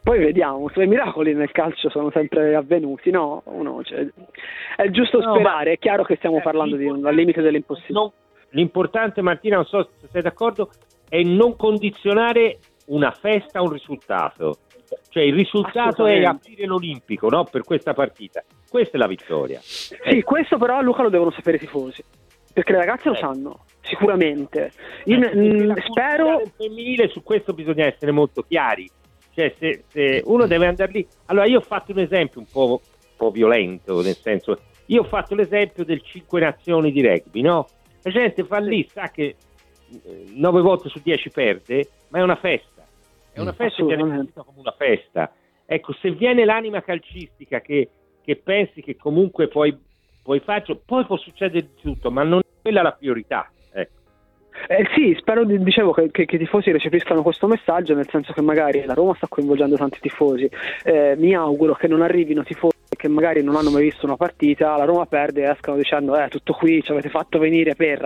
poi 0.03 0.19
vediamo, 0.19 0.69
i 0.75 0.87
miracoli 0.87 1.33
nel 1.33 1.51
calcio 1.51 1.89
sono 1.89 2.09
sempre 2.11 2.55
avvenuti, 2.55 3.11
no? 3.11 3.41
Uno, 3.45 3.83
cioè, 3.83 4.07
è 4.77 4.89
giusto 4.89 5.19
No, 5.19 5.33
sperare, 5.35 5.73
è 5.73 5.77
chiaro 5.77 6.03
che 6.03 6.15
stiamo 6.15 6.37
Eh, 6.37 6.41
parlando 6.41 6.75
di 6.75 6.85
un 6.85 7.05
al 7.05 7.15
limite 7.15 7.41
dell'impossibile. 7.41 7.99
non- 7.99 8.11
l'importante, 8.51 9.21
Martina, 9.21 9.57
non 9.57 9.65
so 9.65 9.89
se 9.99 10.07
sei 10.11 10.21
d'accordo, 10.21 10.71
è 11.07 11.21
non 11.21 11.55
condizionare 11.55 12.59
una 12.89 13.11
festa 13.11 13.59
a 13.59 13.61
un 13.61 13.71
risultato. 13.71 14.57
Cioè 15.09 15.23
il 15.23 15.33
risultato 15.33 16.05
è 16.05 16.23
aprire 16.23 16.65
l'Olimpico 16.65 17.29
no? 17.29 17.43
per 17.43 17.63
questa 17.63 17.93
partita. 17.93 18.43
Questa 18.69 18.97
è 18.97 18.99
la 18.99 19.07
vittoria. 19.07 19.59
Sì, 19.61 20.21
questo 20.23 20.57
però 20.57 20.81
Luca 20.81 21.03
lo 21.03 21.09
devono 21.09 21.31
sapere 21.31 21.57
i 21.57 21.59
tifosi, 21.59 22.03
perché 22.53 22.71
le 22.71 22.79
ragazze 22.79 23.09
lo 23.09 23.15
Eh. 23.15 23.19
sanno, 23.19 23.65
sicuramente. 23.81 24.71
Io 25.05 25.17
Ecco, 25.17 25.35
la 25.35 25.73
cultura 25.73 25.81
spero... 25.87 26.41
femminile 26.57 27.07
su 27.09 27.21
questo 27.23 27.53
bisogna 27.53 27.85
essere 27.85 28.11
molto 28.11 28.41
chiari. 28.43 28.89
Cioè, 29.33 29.53
se, 29.57 29.83
se 29.87 30.21
uno 30.25 30.47
deve 30.47 30.65
andare 30.65 30.91
lì. 30.91 31.07
Allora, 31.27 31.45
io 31.45 31.59
ho 31.59 31.61
fatto 31.61 31.91
un 31.91 31.99
esempio 31.99 32.39
un 32.39 32.47
po', 32.51 32.81
un 32.81 33.15
po' 33.15 33.29
violento, 33.29 34.01
nel 34.01 34.15
senso, 34.15 34.59
io 34.87 35.01
ho 35.01 35.05
fatto 35.05 35.35
l'esempio 35.35 35.85
del 35.85 36.01
5 36.01 36.39
nazioni 36.39 36.91
di 36.91 37.05
rugby, 37.05 37.41
no? 37.41 37.67
La 38.01 38.11
gente 38.11 38.43
fa 38.43 38.57
lì, 38.57 38.87
sa 38.91 39.09
che 39.09 39.35
9 40.33 40.61
volte 40.61 40.89
su 40.89 40.99
10 41.03 41.29
perde, 41.29 41.87
ma 42.09 42.19
è 42.19 42.21
una 42.23 42.35
festa. 42.35 42.78
È 43.31 43.39
una 43.39 43.51
Mm. 43.51 43.55
festa 43.55 43.85
che 43.85 43.95
viene 43.95 44.19
vista 44.21 44.43
come 44.43 44.59
una 44.59 44.75
festa. 44.77 45.31
Ecco, 45.65 45.93
se 46.01 46.11
viene 46.11 46.45
l'anima 46.45 46.81
calcistica 46.81 47.61
che, 47.61 47.89
che 48.23 48.35
pensi 48.37 48.81
che 48.81 48.95
comunque 48.95 49.47
puoi, 49.47 49.77
puoi 50.23 50.39
farci, 50.39 50.77
poi 50.83 51.05
può 51.05 51.17
succedere 51.17 51.61
di 51.61 51.81
tutto, 51.81 52.09
ma 52.11 52.23
non 52.23 52.39
è 52.39 52.61
quella 52.61 52.81
la 52.81 52.91
priorità. 52.93 53.49
Ecco. 53.71 53.97
Eh, 54.67 54.87
sì, 54.95 55.15
spero, 55.19 55.45
di- 55.45 55.61
dicevo, 55.63 55.91
che, 55.91 56.09
che- 56.11 56.25
che 56.25 56.35
i 56.35 56.39
tifosi 56.39 56.71
recepiscano 56.71 57.21
questo 57.21 57.47
messaggio, 57.47 57.93
nel 57.93 58.09
senso 58.09 58.33
che 58.33 58.41
magari 58.41 58.83
la 58.83 58.93
Roma 58.95 59.13
sta 59.15 59.27
coinvolgendo 59.27 59.75
tanti 59.77 59.99
tifosi. 59.99 60.49
Eh, 60.83 61.15
mi 61.17 61.33
auguro 61.35 61.75
che 61.75 61.87
non 61.87 62.01
arrivino 62.01 62.43
tifosi 62.43 62.77
che 62.99 63.07
magari 63.07 63.41
non 63.43 63.55
hanno 63.55 63.69
mai 63.69 63.83
visto 63.83 64.05
una 64.05 64.17
partita, 64.17 64.75
la 64.75 64.83
Roma 64.83 65.05
perde 65.05 65.43
e 65.43 65.49
escano 65.51 65.77
dicendo 65.77 66.17
eh, 66.17 66.27
tutto 66.27 66.51
qui, 66.53 66.83
ci 66.83 66.91
avete 66.91 67.07
fatto 67.09 67.37
venire 67.39 67.73
per... 67.75 67.99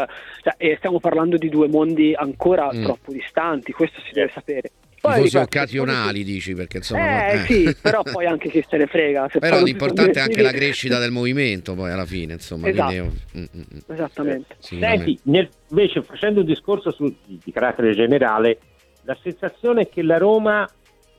Cioè, 0.44 0.54
e 0.58 0.76
stiamo 0.78 1.00
parlando 1.00 1.38
di 1.38 1.50
due 1.50 1.68
mondi 1.68 2.14
ancora 2.14 2.70
Mm. 2.72 2.84
troppo 2.84 3.12
distanti, 3.12 3.72
questo 3.72 4.00
si 4.02 4.12
deve 4.14 4.30
sapere. 4.30 4.70
Poi, 5.04 5.16
Tifosi 5.16 5.38
occasionali, 5.38 6.24
dici, 6.24 6.54
perché 6.56 6.78
insomma... 6.78 7.28
Eh, 7.28 7.34
eh. 7.34 7.40
sì, 7.40 7.76
però 7.82 8.04
poi 8.04 8.26
anche 8.26 8.48
chi 8.48 8.64
se 8.66 8.78
ne 8.78 8.88
frega. 8.88 9.28
se 9.30 9.40
Però 9.40 9.62
l'importante 9.62 10.18
è 10.18 10.22
anche 10.22 10.42
la 10.42 10.52
crescita 10.52 10.98
del 10.98 11.12
movimento, 11.12 11.74
poi 11.74 11.92
alla 11.92 12.06
fine, 12.06 12.32
insomma. 12.36 12.70
Esatto. 12.70 12.90
Quindi, 12.94 13.20
mm, 13.38 13.42
mm, 13.42 13.62
mm. 13.76 13.94
Esattamente. 13.94 14.56
Senti, 14.60 15.20
nel- 15.24 15.50
invece 15.72 16.04
facendo 16.04 16.40
un 16.40 16.46
discorso 16.46 16.92
su- 16.92 17.14
di, 17.26 17.52
carattere 17.52 17.94
generale, 17.94 18.60
la 19.02 19.18
sensazione 19.22 19.82
è 19.82 19.90
che 19.90 20.04
la 20.04 20.18
Roma 20.18 20.66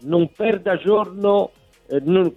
non 0.05 0.31
perda 0.35 0.79
giorno, 0.79 1.51
eh, 1.87 2.01
non 2.05 2.35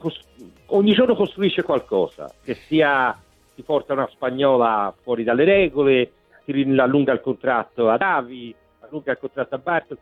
ogni 0.65 0.91
giorno 0.91 1.15
costruisce 1.15 1.63
qualcosa, 1.63 2.29
che 2.43 2.57
sia 2.67 3.17
ti 3.55 3.61
porta 3.61 3.93
una 3.93 4.09
spagnola 4.11 4.93
fuori 5.01 5.23
dalle 5.23 5.45
regole, 5.45 6.11
ti 6.43 6.75
allunga 6.77 7.13
il 7.13 7.21
contratto 7.21 7.89
a 7.89 7.95
Davi, 7.95 8.53
allunga 8.81 9.13
il 9.13 9.17
contratto 9.17 9.55
a 9.55 9.59
Bartoli. 9.59 9.99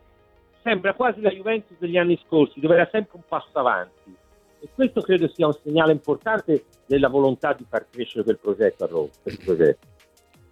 Sembra 0.66 0.94
quasi 0.94 1.20
la 1.20 1.30
Juventus 1.30 1.76
degli 1.78 1.96
anni 1.96 2.20
scorsi, 2.26 2.58
dove 2.58 2.74
era 2.74 2.88
sempre 2.90 3.12
un 3.18 3.22
passo 3.28 3.56
avanti. 3.56 4.12
E 4.58 4.68
questo 4.74 5.00
credo 5.00 5.28
sia 5.28 5.46
un 5.46 5.52
segnale 5.52 5.92
importante 5.92 6.64
della 6.86 7.06
volontà 7.06 7.52
di 7.52 7.64
far 7.68 7.86
crescere 7.88 8.24
quel 8.24 8.36
progetto 8.36 8.82
a 8.82 8.88
Roma. 8.88 9.08
quel 9.22 9.38
progetto. 9.44 9.86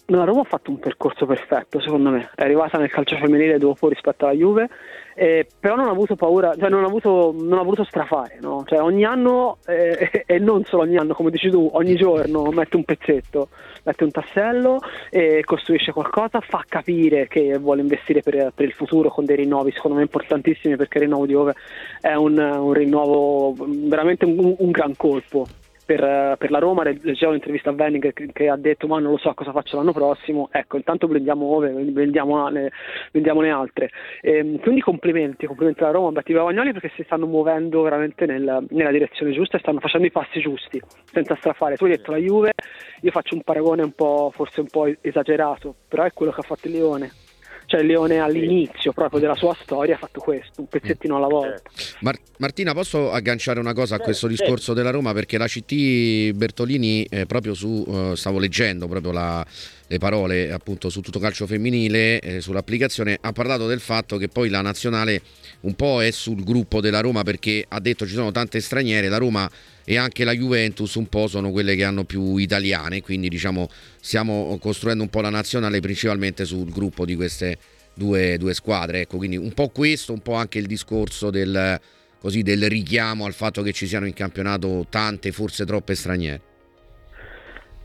La 0.08 0.24
Roma 0.24 0.42
ha 0.42 0.44
fatto 0.44 0.70
un 0.70 0.78
percorso 0.78 1.24
perfetto, 1.24 1.80
secondo 1.80 2.10
me. 2.10 2.28
È 2.34 2.42
arrivata 2.42 2.76
nel 2.76 2.90
calcio 2.90 3.16
femminile 3.16 3.56
dopo 3.56 3.88
rispetto 3.88 4.26
alla 4.26 4.34
Juve, 4.34 4.68
eh, 5.14 5.46
però 5.58 5.76
non 5.76 5.86
ha 5.86 5.92
avuto 5.92 6.14
paura, 6.14 6.54
cioè 6.58 6.68
non 6.68 6.84
ha, 6.84 6.86
avuto, 6.86 7.34
non 7.34 7.58
ha 7.58 7.62
voluto 7.62 7.84
strafare, 7.84 8.36
no? 8.38 8.64
Cioè 8.66 8.82
ogni 8.82 9.06
anno, 9.06 9.56
eh, 9.66 10.24
e 10.26 10.38
non 10.38 10.62
solo 10.64 10.82
ogni 10.82 10.98
anno, 10.98 11.14
come 11.14 11.30
dici 11.30 11.48
tu, 11.48 11.70
ogni 11.72 11.94
giorno 11.94 12.50
mette 12.50 12.76
un 12.76 12.84
pezzetto, 12.84 13.48
mette 13.84 14.04
un 14.04 14.10
tassello 14.10 14.80
e 15.08 15.42
costruisce 15.42 15.92
qualcosa, 15.92 16.40
fa 16.40 16.62
capire 16.68 17.26
che 17.26 17.56
vuole 17.56 17.80
investire 17.80 18.20
per, 18.20 18.52
per 18.54 18.66
il 18.66 18.72
futuro 18.72 19.08
con 19.08 19.24
dei 19.24 19.36
rinnovi, 19.36 19.72
secondo 19.72 19.96
me 19.96 20.02
importantissimi, 20.02 20.76
perché 20.76 20.98
il 20.98 21.04
rinnovo 21.04 21.24
di 21.24 21.32
Juve 21.32 21.54
è 22.02 22.12
un, 22.12 22.38
un 22.38 22.72
rinnovo 22.74 23.54
veramente 23.56 24.26
un, 24.26 24.54
un 24.58 24.70
gran 24.70 24.94
colpo 24.96 25.46
per, 25.84 26.02
eh, 26.02 26.36
per 26.38 26.50
la 26.50 26.58
Roma, 26.58 26.82
leggevo 26.82 27.30
un'intervista 27.30 27.70
a 27.70 27.72
Venning 27.72 28.12
che, 28.12 28.30
che, 28.32 28.48
ha 28.48 28.56
detto 28.56 28.86
ma 28.86 28.98
non 28.98 29.12
lo 29.12 29.18
so 29.18 29.32
cosa 29.34 29.52
faccio 29.52 29.76
l'anno 29.76 29.92
prossimo, 29.92 30.48
ecco 30.50 30.76
intanto 30.76 31.06
prendiamo 31.06 31.46
ove, 31.46 31.70
vendiamone, 31.72 32.70
vendiamone 33.12 33.50
altre. 33.50 33.90
E, 34.20 34.38
ehm, 34.38 34.58
quindi 34.60 34.80
complimenti, 34.80 35.46
complimenti 35.46 35.82
alla 35.82 35.92
Roma, 35.92 36.12
Betty 36.12 36.32
Bavagnoli 36.32 36.72
perché 36.72 36.90
si 36.94 37.02
stanno 37.04 37.26
muovendo 37.26 37.82
veramente 37.82 38.26
nel, 38.26 38.66
nella 38.70 38.90
direzione 38.90 39.32
giusta 39.32 39.56
e 39.56 39.60
stanno 39.60 39.80
facendo 39.80 40.06
i 40.06 40.12
passi 40.12 40.40
giusti, 40.40 40.80
senza 41.12 41.36
strafare. 41.36 41.76
Tu 41.76 41.84
hai 41.84 41.90
detto 41.90 42.10
la 42.10 42.18
Juve, 42.18 42.52
io 43.00 43.10
faccio 43.10 43.34
un 43.34 43.42
paragone 43.42 43.82
un 43.82 43.92
po', 43.92 44.30
forse 44.34 44.60
un 44.60 44.68
po' 44.68 44.92
esagerato, 45.00 45.74
però 45.88 46.04
è 46.04 46.12
quello 46.12 46.32
che 46.32 46.40
ha 46.40 46.44
fatto 46.44 46.66
il 46.68 46.74
Lione 46.74 47.23
cioè 47.66 47.80
il 47.80 47.86
Leone 47.86 48.18
all'inizio 48.18 48.92
proprio 48.92 49.20
della 49.20 49.34
sua 49.34 49.56
storia 49.62 49.94
ha 49.94 49.98
fatto 49.98 50.20
questo, 50.20 50.60
un 50.60 50.68
pezzettino 50.68 51.16
alla 51.16 51.26
volta. 51.26 51.62
Mar- 52.00 52.18
Martina, 52.38 52.72
posso 52.72 53.10
agganciare 53.10 53.60
una 53.60 53.72
cosa 53.72 53.96
a 53.96 53.98
questo 53.98 54.26
discorso 54.26 54.72
della 54.74 54.90
Roma? 54.90 55.12
Perché 55.12 55.38
la 55.38 55.46
CT 55.46 56.32
Bertolini, 56.32 57.04
eh, 57.04 57.26
proprio 57.26 57.54
su, 57.54 57.84
uh, 57.86 58.14
stavo 58.14 58.38
leggendo 58.38 58.86
proprio 58.88 59.12
la, 59.12 59.46
le 59.86 59.98
parole 59.98 60.50
appunto 60.50 60.88
su 60.88 61.00
tutto 61.00 61.18
calcio 61.18 61.46
femminile, 61.46 62.20
eh, 62.20 62.40
sull'applicazione, 62.40 63.18
ha 63.20 63.32
parlato 63.32 63.66
del 63.66 63.80
fatto 63.80 64.16
che 64.16 64.28
poi 64.28 64.48
la 64.48 64.62
nazionale 64.62 65.20
un 65.60 65.74
po' 65.74 66.02
è 66.02 66.10
sul 66.10 66.42
gruppo 66.42 66.80
della 66.80 67.00
Roma 67.00 67.22
perché 67.22 67.64
ha 67.68 67.80
detto 67.80 68.06
ci 68.06 68.14
sono 68.14 68.32
tante 68.32 68.60
straniere, 68.60 69.08
la 69.08 69.18
Roma 69.18 69.50
e 69.84 69.96
anche 69.96 70.24
la 70.24 70.32
Juventus 70.32 70.94
un 70.94 71.08
po' 71.08 71.26
sono 71.26 71.50
quelle 71.50 71.76
che 71.76 71.84
hanno 71.84 72.04
più 72.04 72.36
italiane, 72.36 73.02
quindi 73.02 73.28
diciamo 73.28 73.68
stiamo 74.00 74.56
costruendo 74.60 75.02
un 75.02 75.10
po' 75.10 75.20
la 75.20 75.30
nazionale 75.30 75.80
principalmente 75.80 76.44
sul 76.44 76.70
gruppo 76.70 77.04
di 77.04 77.14
queste 77.14 77.58
due, 77.94 78.38
due 78.38 78.54
squadre, 78.54 79.02
ecco, 79.02 79.18
quindi 79.18 79.36
un 79.36 79.52
po' 79.52 79.68
questo, 79.68 80.12
un 80.12 80.20
po' 80.20 80.34
anche 80.34 80.58
il 80.58 80.66
discorso 80.66 81.30
del, 81.30 81.78
così, 82.18 82.42
del 82.42 82.68
richiamo 82.68 83.26
al 83.26 83.34
fatto 83.34 83.62
che 83.62 83.72
ci 83.72 83.86
siano 83.86 84.06
in 84.06 84.14
campionato 84.14 84.86
tante, 84.88 85.30
forse 85.30 85.64
troppe 85.64 85.94
straniere. 85.94 86.53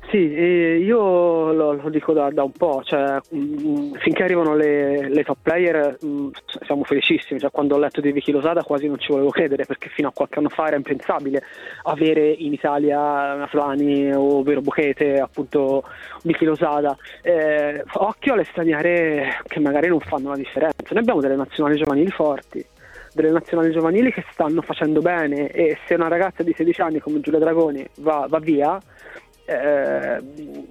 Sì, 0.09 0.17
io 0.17 1.51
lo, 1.53 1.73
lo 1.73 1.89
dico 1.89 2.13
da, 2.13 2.31
da, 2.31 2.41
un 2.41 2.51
po', 2.51 2.81
cioè, 2.83 3.19
mh, 3.29 3.37
mm, 3.37 3.93
finché 3.99 4.23
arrivano 4.23 4.55
le, 4.55 5.07
le, 5.07 5.23
top 5.23 5.37
player 5.43 5.97
mh, 6.01 6.07
mm, 6.07 6.29
siamo 6.65 6.83
felicissimi, 6.83 7.39
cioè, 7.39 7.51
quando 7.51 7.75
ho 7.75 7.77
letto 7.77 8.01
di 8.01 8.11
Vicky 8.11 8.31
Losada 8.31 8.63
quasi 8.63 8.87
non 8.87 8.97
ci 8.97 9.11
volevo 9.11 9.29
credere 9.29 9.65
perché 9.65 9.89
fino 9.89 10.07
a 10.07 10.11
qualche 10.11 10.39
anno 10.39 10.49
fa 10.49 10.65
era 10.65 10.77
impensabile 10.77 11.43
avere 11.83 12.27
in 12.27 12.53
Italia 12.53 13.45
Flani 13.49 14.11
o 14.11 14.41
Vero 14.41 14.61
Bochete, 14.61 15.19
appunto 15.19 15.83
Vicky 16.23 16.45
Losada. 16.45 16.97
Eh, 17.21 17.83
occhio 17.93 18.33
alle 18.33 18.45
straniere 18.45 19.43
che 19.43 19.59
magari 19.59 19.89
non 19.89 19.99
fanno 19.99 20.29
la 20.29 20.37
differenza, 20.37 20.87
noi 20.89 21.01
abbiamo 21.01 21.21
delle 21.21 21.35
nazionali 21.35 21.77
giovanili 21.77 22.09
forti 22.09 22.65
delle 23.11 23.31
nazionali 23.31 23.71
giovanili 23.71 24.13
che 24.13 24.23
stanno 24.31 24.61
facendo 24.61 25.01
bene 25.01 25.49
e 25.49 25.77
se 25.87 25.95
una 25.95 26.07
ragazza 26.07 26.43
di 26.43 26.53
16 26.55 26.81
anni 26.81 26.99
come 26.99 27.19
Giulia 27.21 27.39
Dragoni 27.39 27.85
va, 27.97 28.27
va 28.29 28.39
via 28.39 28.79
eh, 29.49 30.21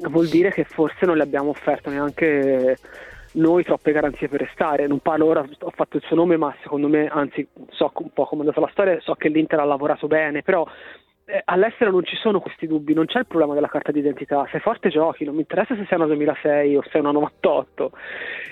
vuol 0.09 0.29
dire 0.29 0.51
che 0.51 0.65
forse 0.65 1.05
non 1.05 1.17
le 1.17 1.25
abbiamo 1.25 1.51
offerto 1.51 1.91
neanche 1.91 2.77
noi 3.33 3.65
troppe 3.65 3.93
garanzie 3.93 4.29
per 4.29 4.41
restare. 4.41 4.87
Non 4.87 5.01
parlo 5.01 5.27
ora, 5.27 5.41
ho 5.41 5.71
fatto 5.71 5.97
il 5.97 6.03
suo 6.05 6.17
nome, 6.17 6.37
ma 6.37 6.55
secondo 6.63 6.89
me, 6.89 7.09
anzi, 7.09 7.47
so 7.71 7.91
un 7.97 8.13
po' 8.13 8.27
come 8.27 8.43
è 8.43 8.47
andata 8.47 8.61
la 8.61 8.71
storia, 8.73 9.01
so 9.01 9.15
che 9.15 9.29
l'Inter 9.29 9.61
ha 9.61 9.65
lavorato 9.65 10.07
bene, 10.07 10.43
però 10.43 10.67
eh, 11.27 11.43
all'estero 11.45 11.91
non 11.91 12.05
ci 12.05 12.17
sono 12.17 12.41
questi 12.41 12.67
dubbi, 12.67 12.95
non 12.95 13.05
c'è 13.05 13.19
il 13.19 13.27
problema 13.27 13.55
della 13.55 13.69
carta 13.69 13.93
d'identità. 13.93 14.47
Sei 14.51 14.61
forte 14.61 14.89
giochi, 14.89 15.25
non 15.25 15.35
mi 15.35 15.41
interessa 15.41 15.75
se 15.75 15.85
sei 15.87 15.99
una 15.99 16.07
2006 16.07 16.77
o 16.77 16.83
sei 16.91 17.01
una 17.01 17.11
98. 17.11 17.93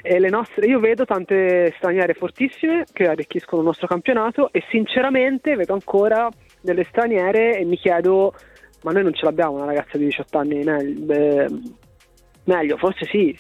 E 0.03 0.19
le 0.19 0.29
nostre, 0.29 0.67
io 0.67 0.79
vedo 0.79 1.05
tante 1.05 1.73
straniere 1.77 2.15
fortissime 2.15 2.85
che 2.93 3.09
arricchiscono 3.09 3.63
il 3.63 3.67
nostro 3.67 3.87
campionato 3.87 4.53
e 4.53 4.63
sinceramente 4.69 5.57
vedo 5.57 5.73
ancora 5.73 6.29
delle 6.61 6.85
straniere 6.85 7.57
e 7.59 7.65
mi 7.65 7.77
chiedo 7.77 8.35
ma 8.87 8.93
noi 8.93 9.03
non 9.03 9.15
ce 9.15 9.25
l'abbiamo 9.25 9.55
una 9.57 9.65
ragazza 9.65 9.99
di 9.99 10.05
18 10.05 10.39
anni 10.39 10.63
meglio, 10.63 11.13
eh, 11.13 11.49
meglio 12.45 12.77
forse 12.77 13.05
sì. 13.07 13.37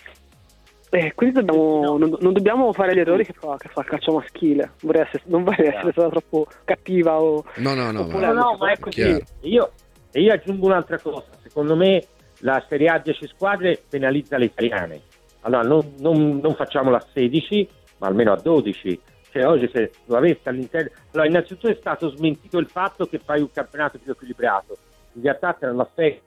E 0.90 1.12
quindi 1.14 1.36
dobbiamo, 1.36 1.82
no. 1.82 1.96
non, 1.98 2.16
non, 2.18 2.32
dobbiamo 2.32 2.72
fare 2.72 2.94
gli 2.94 2.98
errori 2.98 3.24
che 3.24 3.32
fa, 3.32 3.56
che 3.56 3.68
fa 3.68 3.82
il 3.82 3.86
calcio 3.86 4.12
maschile. 4.12 4.72
Vorrei 4.82 5.02
essere, 5.02 5.22
non 5.26 5.44
vorrei 5.44 5.68
essere 5.68 5.92
stata 5.92 6.08
troppo 6.08 6.48
cattiva 6.64 7.20
o. 7.20 7.44
No, 7.56 7.74
no, 7.74 7.92
no. 7.92 8.06
no, 8.06 8.32
no 8.32 8.56
ma 8.58 8.72
è 8.72 8.78
così. 8.80 9.22
Io, 9.42 9.70
e 10.10 10.20
io 10.20 10.32
aggiungo 10.32 10.66
un'altra 10.66 10.98
cosa. 10.98 11.26
Secondo 11.42 11.76
me 11.76 12.04
la 12.40 12.64
Serie 12.68 12.88
A 12.88 12.98
10 12.98 13.28
squadre 13.28 13.80
penalizza 13.88 14.38
le 14.38 14.46
italiane. 14.46 15.00
Allora 15.42 15.62
non, 15.62 15.94
non, 16.00 16.40
non 16.42 16.54
facciamola 16.56 16.96
a 16.96 17.06
16, 17.12 17.68
ma 17.98 18.08
almeno 18.08 18.32
a 18.32 18.40
12. 18.42 19.00
Cioè 19.30 19.46
oggi 19.46 19.70
se 19.72 19.92
lo 20.06 20.16
avesse 20.16 20.48
all'interno... 20.48 20.90
Allora 21.12 21.28
innanzitutto 21.28 21.68
è 21.68 21.76
stato 21.78 22.08
smentito 22.10 22.58
il 22.58 22.66
fatto 22.66 23.06
che 23.06 23.20
fai 23.24 23.40
un 23.40 23.50
campionato 23.52 23.98
più 23.98 24.10
equilibrato 24.10 24.76
in 25.16 25.22
realtà 25.22 25.54
tra 25.54 25.72
la 25.72 25.88
FE, 25.94 26.22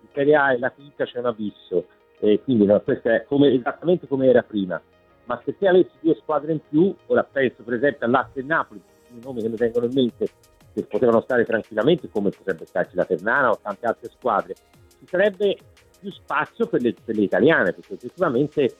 il 0.00 0.08
Serie 0.12 0.36
A 0.36 0.52
e 0.52 0.58
la 0.58 0.70
quinta 0.70 1.04
c'è 1.04 1.18
un 1.18 1.26
abisso, 1.26 1.86
e 2.20 2.40
quindi 2.42 2.66
no, 2.66 2.80
questo 2.80 3.08
è 3.08 3.24
come, 3.26 3.52
esattamente 3.52 4.06
come 4.06 4.26
era 4.26 4.42
prima. 4.42 4.80
Ma 5.24 5.40
se 5.44 5.56
te 5.56 5.68
avessi 5.68 5.90
due 6.00 6.14
squadre 6.20 6.52
in 6.52 6.60
più, 6.68 6.94
ora 7.06 7.24
penso 7.24 7.62
per 7.62 7.74
esempio 7.74 8.06
all'Asse 8.06 8.42
Napoli, 8.42 8.80
i 9.10 9.20
nomi 9.22 9.42
che 9.42 9.48
mi 9.48 9.56
vengono 9.56 9.86
in 9.86 9.92
mente, 9.92 10.28
che 10.72 10.84
potevano 10.84 11.20
stare 11.22 11.44
tranquillamente, 11.44 12.08
come 12.10 12.30
potrebbe 12.30 12.66
starci 12.66 12.96
la 12.96 13.04
Ternana 13.04 13.50
o 13.50 13.58
tante 13.60 13.86
altre 13.86 14.10
squadre, 14.10 14.54
ci 14.98 15.06
sarebbe 15.06 15.56
più 15.98 16.10
spazio 16.10 16.66
per 16.66 16.82
le, 16.82 16.94
per 17.04 17.16
le 17.16 17.22
italiane, 17.22 17.72
perché 17.72 17.94
effettivamente 17.94 18.76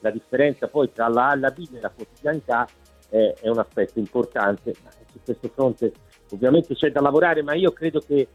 la 0.00 0.10
differenza 0.10 0.68
poi 0.68 0.92
tra 0.92 1.08
la 1.08 1.28
A 1.28 1.32
e 1.34 1.38
la 1.38 1.50
B 1.50 1.66
nella 1.70 1.90
quotidianità 1.90 2.66
è, 3.08 3.34
è 3.40 3.48
un 3.48 3.58
aspetto 3.58 3.98
importante, 3.98 4.74
ma 4.82 4.90
su 4.90 5.20
questo 5.24 5.48
fronte 5.48 5.92
ovviamente 6.30 6.74
c'è 6.74 6.90
da 6.90 7.00
lavorare, 7.00 7.42
ma 7.42 7.54
io 7.54 7.72
credo 7.72 8.00
che 8.00 8.28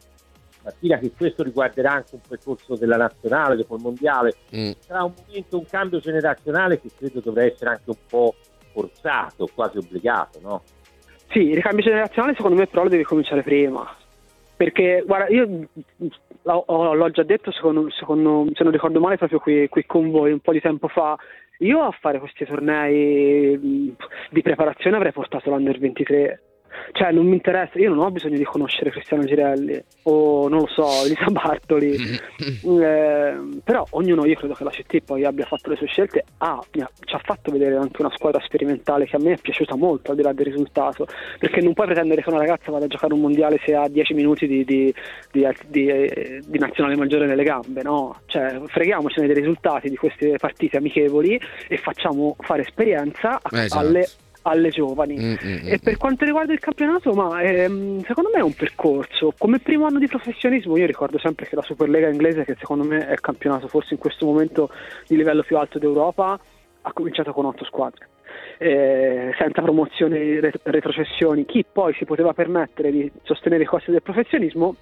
Mattina 0.66 0.98
che 0.98 1.12
questo 1.16 1.44
riguarderà 1.44 1.92
anche 1.92 2.16
un 2.16 2.22
percorso 2.28 2.76
della 2.76 2.98
nazionale 2.98 3.56
dopo 3.56 3.76
il 3.76 3.84
mondiale. 3.84 4.34
Mm. 4.56 4.72
Sarà 4.80 5.04
un 5.04 5.14
momento, 5.16 5.58
un 5.60 5.66
cambio 5.66 6.00
generazionale 6.00 6.82
che 6.82 6.90
credo 6.98 7.20
dovrà 7.20 7.44
essere 7.44 7.70
anche 7.70 7.84
un 7.92 7.98
po' 8.10 8.34
forzato, 8.74 9.48
quasi 9.54 9.78
obbligato, 9.78 10.40
no? 10.42 10.64
Sì, 11.30 11.50
il 11.50 11.56
ricambio 11.56 11.84
generazionale 11.84 12.36
secondo 12.36 12.58
me 12.58 12.66
però 12.66 12.84
lo 12.84 12.90
deve 12.90 13.04
cominciare 13.04 13.44
prima. 13.44 13.88
Perché, 14.56 15.04
guarda, 15.06 15.28
io 15.28 15.68
l'ho, 16.42 16.94
l'ho 16.94 17.10
già 17.12 17.24
detto, 17.24 17.52
secondo, 17.52 17.90
secondo, 17.92 18.48
se 18.54 18.64
non 18.64 18.72
ricordo 18.72 19.00
male, 19.00 19.18
proprio 19.18 19.40
qui, 19.40 19.68
qui 19.68 19.86
con 19.86 20.10
voi 20.10 20.32
un 20.32 20.40
po' 20.40 20.54
di 20.54 20.62
tempo 20.62 20.88
fa, 20.88 21.16
io 21.60 21.82
a 21.82 21.92
fare 21.92 22.20
questi 22.20 22.46
tornei 22.46 23.94
di 24.30 24.42
preparazione 24.42 24.96
avrei 24.96 25.12
portato 25.12 25.50
l'Under 25.50 25.78
23 25.78 26.42
cioè 26.92 27.12
non 27.12 27.26
mi 27.26 27.34
interessa, 27.34 27.78
io 27.78 27.94
non 27.94 28.06
ho 28.06 28.12
bisogno 28.12 28.38
di 28.38 28.44
conoscere 28.44 28.90
Cristiano 28.90 29.24
Girelli 29.24 29.82
o 30.04 30.48
non 30.48 30.60
lo 30.60 30.68
so, 30.68 31.06
Elisa 31.06 31.26
Bartoli, 31.26 31.96
eh, 32.46 33.38
però 33.64 33.86
ognuno, 33.92 34.26
io 34.26 34.36
credo 34.36 34.54
che 34.54 34.64
la 34.64 34.70
CT 34.70 35.02
poi 35.04 35.26
abbia 35.26 35.46
fatto 35.46 35.70
le 35.70 35.76
sue 35.76 35.88
scelte, 35.88 36.24
ah, 36.38 36.54
ha, 36.54 36.66
ci 36.70 37.16
ha 37.16 37.22
fatto 37.24 37.52
vedere 37.52 37.76
anche 37.76 38.02
una 38.02 38.12
squadra 38.14 38.42
sperimentale 38.44 39.06
che 39.06 39.16
a 39.16 39.20
me 39.20 39.34
è 39.34 39.38
piaciuta 39.38 39.76
molto 39.76 40.12
al 40.12 40.18
di 40.18 40.24
là 40.24 40.34
del 40.34 40.46
risultato, 40.46 41.08
perché 41.40 41.62
non 41.62 41.74
puoi 41.74 41.88
pretendere 41.88 42.22
che 42.22 42.30
una 42.30 42.40
ragazza 42.40 42.72
vada 42.72 42.86
a 42.86 42.88
giocare 42.88 43.14
un 43.14 43.22
mondiale 43.22 43.60
se 43.64 43.76
ha 43.76 43.88
10 43.88 44.14
minuti 44.14 44.48
di, 44.48 44.64
di, 44.64 44.94
di, 45.32 45.50
di, 45.68 46.60
nazionale 46.60 46.96
maggiore 46.96 47.26
nelle 47.26 47.44
gambe, 47.44 47.82
no? 47.84 48.22
Cioè 48.26 48.62
freghiamocene 48.68 49.28
dei 49.28 49.36
risultati 49.36 49.90
di 49.90 49.96
queste 49.96 50.38
partite 50.38 50.78
amichevoli 50.78 51.40
e 51.68 51.78
facciamo 51.78 52.36
fare 52.40 52.62
esperienza 52.62 53.40
a, 53.42 53.64
esatto. 53.64 53.86
alle 53.86 54.08
alle 54.48 54.70
giovani. 54.70 55.16
Mm-hmm. 55.18 55.68
E 55.68 55.80
per 55.82 55.98
quanto 55.98 56.26
riguarda 56.26 56.54
il 56.54 56.60
campionato, 56.60 57.14
ma 57.14 57.42
ehm, 57.42 58.04
secondo 58.04 58.30
me 58.34 58.40
è 58.40 58.44
un 58.44 58.54
percorso. 58.54 59.34
Come 59.38 59.60
primo 59.60 59.86
anno 59.86 60.00
di 60.00 60.08
professionismo, 60.08 60.78
io 60.78 60.86
ricordo 60.86 61.18
sempre 61.18 61.48
che 61.48 61.56
la 61.56 61.62
Superlega 61.62 62.10
inglese, 62.10 62.46
che 62.46 62.56
secondo 62.58 62.84
me 62.84 63.08
è 63.08 63.12
il 63.12 63.22
campionato 63.22 63.68
forse 63.68 63.94
in 63.94 64.00
questo 64.00 64.26
momento 64.26 64.70
di 65.08 65.16
livello 65.16 65.44
più 65.44 65.58
alto 65.58 65.80
d'Europa, 65.80 66.40
ha 66.82 66.94
cominciato 66.94 67.34
con 67.34 67.46
otto 67.46 67.66
squadre. 67.66 68.10
Eh, 68.58 69.34
senza 69.38 69.62
promozioni 69.62 70.18
e 70.18 70.52
retrocessioni, 70.64 71.46
chi 71.46 71.66
poi 71.70 71.94
si 71.94 72.06
poteva 72.06 72.34
permettere 72.34 72.92
di 72.92 73.12
sostenere 73.24 73.64
i 73.64 73.66
costi 73.66 73.92
del 73.92 74.02
professionismo 74.02 74.76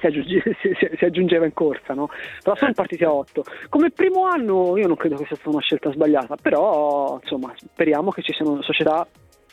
si, 0.00 0.06
aggiunge, 0.06 0.42
si, 0.60 0.96
si, 0.96 1.04
aggiungeva 1.04 1.44
in 1.44 1.52
corsa, 1.52 1.94
no? 1.94 2.08
però 2.42 2.56
sono 2.56 2.72
partiti 2.72 3.04
a 3.04 3.12
8. 3.12 3.44
Come 3.68 3.90
primo 3.90 4.24
anno 4.24 4.76
io 4.76 4.86
non 4.86 4.96
credo 4.96 5.16
che 5.16 5.26
sia 5.26 5.36
stata 5.36 5.50
una 5.50 5.60
scelta 5.60 5.92
sbagliata, 5.92 6.36
però 6.36 7.18
insomma 7.22 7.52
speriamo 7.56 8.10
che 8.10 8.22
ci 8.22 8.32
siano 8.32 8.62
società 8.62 9.06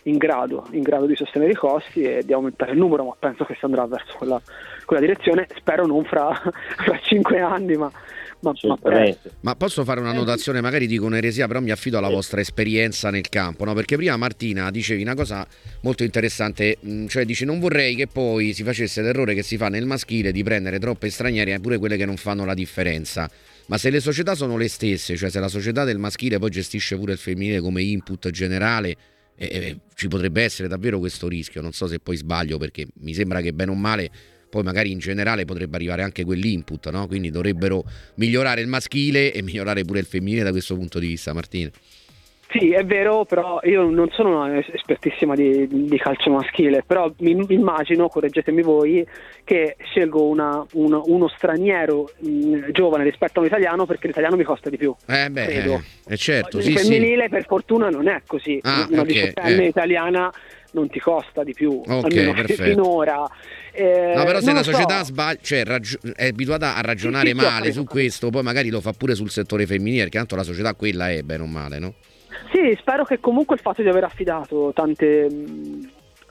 in 0.03 0.17
grado, 0.17 0.65
in 0.71 0.81
grado 0.81 1.05
di 1.05 1.15
sostenere 1.15 1.51
i 1.51 1.55
costi 1.55 2.01
e 2.01 2.23
di 2.23 2.33
aumentare 2.33 2.71
il 2.71 2.77
numero, 2.77 3.03
ma 3.03 3.15
penso 3.19 3.43
che 3.43 3.55
si 3.55 3.65
andrà 3.65 3.85
verso 3.85 4.15
quella, 4.17 4.41
quella 4.85 5.01
direzione, 5.01 5.47
spero 5.55 5.85
non 5.85 6.03
fra, 6.05 6.31
fra 6.33 6.99
5 6.99 7.39
anni, 7.39 7.75
ma 7.75 7.91
ma, 8.39 8.53
ma, 8.61 9.15
ma, 9.41 9.55
posso 9.55 9.83
fare 9.83 9.99
una 9.99 10.13
notazione, 10.13 10.61
magari 10.61 10.85
dico 10.87 11.05
un'eresia, 11.05 11.47
però 11.47 11.59
mi 11.59 11.71
affido 11.71 11.97
alla 11.97 12.09
vostra 12.09 12.39
esperienza 12.39 13.09
nel 13.09 13.27
campo, 13.29 13.65
no? 13.65 13.73
perché 13.73 13.95
prima 13.95 14.15
Martina 14.17 14.69
dicevi 14.69 15.01
una 15.01 15.15
cosa 15.15 15.45
molto 15.81 16.03
interessante, 16.03 16.77
mm, 16.85 17.07
cioè 17.07 17.25
dici 17.25 17.45
non 17.45 17.59
vorrei 17.59 17.95
che 17.95 18.07
poi 18.07 18.53
si 18.53 18.63
facesse 18.63 19.01
l'errore 19.01 19.33
che 19.33 19.43
si 19.43 19.57
fa 19.57 19.69
nel 19.69 19.85
maschile 19.85 20.31
di 20.31 20.43
prendere 20.43 20.79
troppe 20.79 21.09
straniere, 21.09 21.59
pure 21.59 21.77
quelle 21.77 21.97
che 21.97 22.05
non 22.05 22.17
fanno 22.17 22.45
la 22.45 22.53
differenza. 22.53 23.29
Ma 23.67 23.77
se 23.77 23.89
le 23.89 23.99
società 23.99 24.35
sono 24.35 24.55
le 24.55 24.69
stesse, 24.69 25.17
cioè 25.17 25.29
se 25.29 25.39
la 25.39 25.49
società 25.49 25.83
del 25.83 25.97
maschile 25.97 26.39
poi 26.39 26.49
gestisce 26.49 26.95
pure 26.95 27.13
il 27.13 27.17
femminile 27.17 27.59
come 27.59 27.81
input 27.81 28.29
generale, 28.29 28.95
eh, 29.35 29.45
eh, 29.45 29.77
ci 29.93 30.07
potrebbe 30.07 30.41
essere 30.41 30.67
davvero 30.67 30.99
questo 30.99 31.27
rischio. 31.27 31.61
Non 31.61 31.73
so 31.73 31.87
se 31.87 31.99
poi 31.99 32.15
sbaglio 32.15 32.57
perché 32.57 32.87
mi 33.01 33.13
sembra 33.13 33.41
che 33.41 33.51
bene 33.51 33.71
o 33.71 33.75
male 33.75 34.09
poi 34.49 34.63
magari 34.63 34.91
in 34.91 34.99
generale 34.99 35.45
potrebbe 35.45 35.75
arrivare 35.75 36.03
anche 36.03 36.23
quell'input, 36.23 36.89
no? 36.89 37.07
quindi 37.07 37.29
dovrebbero 37.29 37.83
migliorare 38.15 38.61
il 38.61 38.67
maschile 38.67 39.33
e 39.33 39.41
migliorare 39.41 39.83
pure 39.83 39.99
il 39.99 40.05
femminile 40.05 40.43
da 40.43 40.51
questo 40.51 40.75
punto 40.75 40.99
di 40.99 41.07
vista, 41.07 41.33
Martina. 41.33 41.69
Sì, 42.59 42.71
è 42.71 42.83
vero, 42.85 43.25
però 43.25 43.59
io 43.63 43.89
non 43.89 44.09
sono 44.11 44.43
una 44.45 44.57
espertissima 44.73 45.35
di, 45.35 45.67
di 45.67 45.97
calcio 45.97 46.29
maschile, 46.31 46.83
però 46.85 47.11
mi, 47.19 47.45
immagino, 47.49 48.07
correggetemi 48.07 48.61
voi, 48.61 49.05
che 49.43 49.75
scelgo 49.79 50.27
una- 50.27 50.65
uno, 50.73 51.03
uno 51.07 51.27
straniero 51.29 52.09
mh, 52.19 52.71
giovane 52.71 53.03
rispetto 53.03 53.39
a 53.39 53.41
un 53.41 53.47
italiano 53.47 53.85
perché 53.85 54.07
l'italiano 54.07 54.35
mi 54.35 54.43
costa 54.43 54.69
di 54.69 54.77
più. 54.77 54.93
Eh 55.05 55.29
beh, 55.29 55.45
Credo. 55.45 55.73
eh, 56.07 56.13
eh, 56.13 56.17
certo, 56.17 56.57
Il 56.57 56.63
sì, 56.63 56.71
sì. 56.71 56.77
femminile 56.77 57.29
per 57.29 57.45
fortuna 57.45 57.89
non 57.89 58.07
è 58.07 58.21
così, 58.25 58.59
Ah, 58.63 58.87
una 58.89 59.01
ok, 59.01 59.07
diciottenne 59.07 59.63
eh. 59.63 59.67
italiana 59.67 60.31
non 60.71 60.89
ti 60.89 60.99
costa 60.99 61.43
di 61.43 61.53
più, 61.53 61.81
Ok, 61.85 62.03
almeno 62.05 62.33
perfetto. 62.33 62.63
finora. 62.63 63.25
Eh, 63.71 64.13
No, 64.15 64.23
però 64.25 64.39
se 64.41 64.51
la 64.51 64.57
lo 64.57 64.63
so. 64.63 64.71
società 64.71 65.03
sbaglia, 65.03 65.39
cioè, 65.41 65.63
raggi- 65.63 65.97
è 66.15 66.27
abituata 66.27 66.75
a 66.75 66.81
ragionare 66.81 67.29
Sì, 67.29 67.33
sì, 67.33 67.39
sì, 67.39 67.45
male 67.45 67.71
su 67.71 67.83
questo, 67.85 68.29
poi 68.29 68.43
magari 68.43 68.69
lo 68.69 68.81
fa 68.81 68.91
pure 68.91 69.15
sul 69.15 69.29
settore 69.29 69.65
femminile, 69.65 70.03
perché 70.03 70.17
tanto 70.17 70.35
la 70.35 70.43
società 70.43 70.73
quella 70.73 71.09
è 71.09 71.21
bene 71.21 71.43
o 71.43 71.47
male, 71.47 71.79
no? 71.79 71.93
Sì, 72.51 72.75
spero 72.79 73.03
che 73.03 73.19
comunque 73.19 73.55
il 73.55 73.61
fatto 73.61 73.81
di 73.81 73.89
aver 73.89 74.03
affidato 74.05 74.71
tante, 74.73 75.27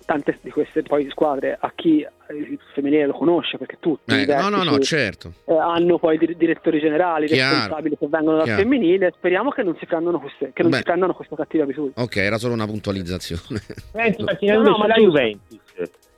tante 0.04 0.38
di 0.40 0.50
queste 0.50 0.82
poi 0.82 1.08
squadre 1.10 1.56
a 1.60 1.72
chi 1.74 2.00
eh, 2.00 2.08
il 2.34 2.58
femminile 2.74 3.06
lo 3.06 3.12
conosce, 3.12 3.58
perché 3.58 3.76
tutti 3.80 4.14
i 4.14 4.22
Eh, 4.22 4.26
no, 4.26 4.48
no, 4.48 4.62
no, 4.62 4.78
certo. 4.78 5.32
eh, 5.46 5.52
hanno 5.56 5.98
poi 5.98 6.16
dir- 6.18 6.36
direttori 6.36 6.78
generali, 6.80 7.26
Chiaro. 7.26 7.54
responsabili 7.56 7.96
che 7.98 8.06
vengono 8.08 8.36
dal 8.36 8.44
Chiaro. 8.46 8.60
femminile. 8.62 9.12
Speriamo 9.16 9.50
che 9.50 9.62
non 9.62 9.76
si 9.78 9.86
prendano 9.86 10.18
queste, 10.20 10.50
che 10.52 10.62
non 10.62 10.70
Beh. 10.70 10.76
si 10.78 10.82
prendano 10.84 11.14
questa 11.14 11.36
cattiva 11.36 11.64
abitudine. 11.64 11.92
Ok, 11.96 12.16
era 12.16 12.38
solo 12.38 12.54
una 12.54 12.66
puntualizzazione. 12.66 13.60
Senti 13.92 14.22
Martina, 14.22 14.54
No, 14.56 14.62
no, 14.62 14.76
ma 14.78 14.86
la. 14.86 14.94
Juventus, 14.94 15.60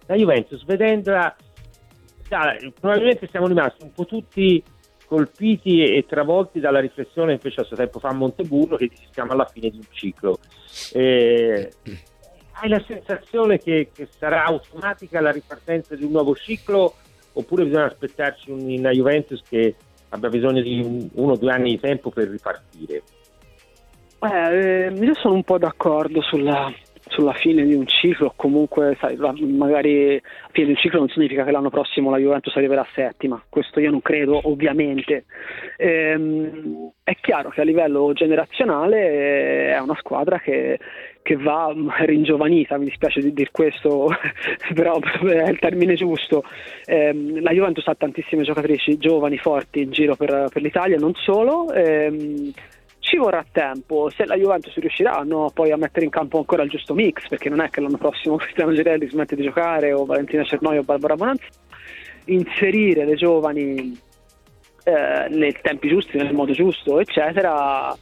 la 0.06 0.14
Juventus 0.16 0.64
vedendola, 0.64 1.36
probabilmente 2.80 3.26
siamo 3.30 3.46
rimasti 3.46 3.82
un 3.84 3.92
po' 3.92 4.04
tutti 4.04 4.62
colpiti 5.08 5.82
e, 5.82 6.04
travolti 6.06 6.60
dalla 6.60 6.80
riflessione 6.80 7.34
che 7.36 7.40
fece 7.48 7.62
a 7.62 7.64
suo 7.64 7.76
tempo 7.76 7.98
fa 7.98 8.12
Monteburro 8.12 8.76
che 8.76 8.88
dice 8.88 9.08
siamo 9.10 9.32
alla 9.32 9.46
fine 9.46 9.70
di 9.70 9.78
un 9.78 9.86
ciclo. 9.90 10.38
Eh, 10.92 11.72
hai 12.60 12.68
la 12.68 12.82
sensazione 12.86 13.58
che, 13.58 13.88
che 13.92 14.06
sarà 14.18 14.44
automatica 14.44 15.20
la 15.20 15.30
ripartenza 15.30 15.96
di 15.96 16.04
un 16.04 16.10
nuovo 16.10 16.36
ciclo 16.36 16.94
oppure 17.32 17.64
bisogna 17.64 17.86
aspettarci 17.86 18.50
un- 18.50 18.68
una 18.68 18.90
Juventus 18.90 19.40
che 19.48 19.74
abbia 20.10 20.28
bisogno 20.28 20.60
di 20.60 20.80
un- 20.80 21.08
uno 21.14 21.32
o 21.32 21.36
due 21.36 21.52
anni 21.52 21.70
di 21.70 21.80
tempo 21.80 22.10
per 22.10 22.28
ripartire? 22.28 23.02
Eh, 24.20 24.92
io 24.92 25.14
sono 25.14 25.34
un 25.34 25.44
po' 25.44 25.58
d'accordo 25.58 26.20
sulla, 26.20 26.70
sulla 27.08 27.32
fine 27.32 27.64
di 27.64 27.74
un 27.74 27.86
ciclo, 27.86 28.32
comunque 28.36 28.96
sai, 29.00 29.16
magari 29.16 30.14
la 30.14 30.48
fine 30.50 30.66
di 30.66 30.72
un 30.72 30.78
ciclo 30.78 30.98
non 31.00 31.08
significa 31.08 31.44
che 31.44 31.50
l'anno 31.50 31.70
prossimo 31.70 32.10
la 32.10 32.18
Juventus 32.18 32.54
arriverà 32.56 32.86
settima, 32.94 33.42
questo 33.48 33.80
io 33.80 33.90
non 33.90 34.02
credo 34.02 34.40
ovviamente. 34.44 35.24
Ehm, 35.76 36.90
è 37.02 37.16
chiaro 37.20 37.50
che 37.50 37.60
a 37.60 37.64
livello 37.64 38.12
generazionale 38.12 38.98
eh, 38.98 39.72
è 39.74 39.78
una 39.78 39.96
squadra 39.98 40.38
che, 40.38 40.78
che 41.22 41.36
va 41.36 41.74
ringiovanita, 42.00 42.78
mi 42.78 42.84
dispiace 42.86 43.20
di 43.20 43.32
dire 43.32 43.50
questo, 43.50 44.08
però 44.74 44.98
è 44.98 45.48
il 45.48 45.58
termine 45.58 45.94
giusto. 45.94 46.44
Ehm, 46.84 47.42
la 47.42 47.52
Juventus 47.52 47.86
ha 47.86 47.94
tantissime 47.94 48.42
giocatrici 48.42 48.98
giovani, 48.98 49.38
forti 49.38 49.82
in 49.82 49.90
giro 49.90 50.16
per, 50.16 50.48
per 50.52 50.62
l'Italia, 50.62 50.98
non 50.98 51.14
solo. 51.14 51.72
ehm, 51.72 52.52
ci 53.08 53.16
vorrà 53.16 53.42
tempo, 53.50 54.10
se 54.10 54.26
la 54.26 54.36
Juventus 54.36 54.74
riuscirà 54.74 55.22
no, 55.24 55.50
poi 55.54 55.72
a 55.72 55.78
mettere 55.78 56.04
in 56.04 56.10
campo 56.10 56.36
ancora 56.36 56.62
il 56.62 56.68
giusto 56.68 56.92
mix, 56.92 57.26
perché 57.26 57.48
non 57.48 57.62
è 57.62 57.70
che 57.70 57.80
l'anno 57.80 57.96
prossimo 57.96 58.36
Cristiano 58.36 58.74
Girelli 58.74 59.08
smette 59.08 59.34
di 59.34 59.44
giocare 59.44 59.94
o 59.94 60.04
Valentina 60.04 60.44
Cernoi 60.44 60.76
o 60.76 60.82
Barbara 60.82 61.14
Bonanza, 61.14 61.46
inserire 62.26 63.06
le 63.06 63.14
giovani 63.14 63.98
eh, 64.84 65.28
nei 65.30 65.56
tempi 65.62 65.88
giusti, 65.88 66.18
nel 66.18 66.34
modo 66.34 66.52
giusto, 66.52 67.00
eccetera, 67.00 67.96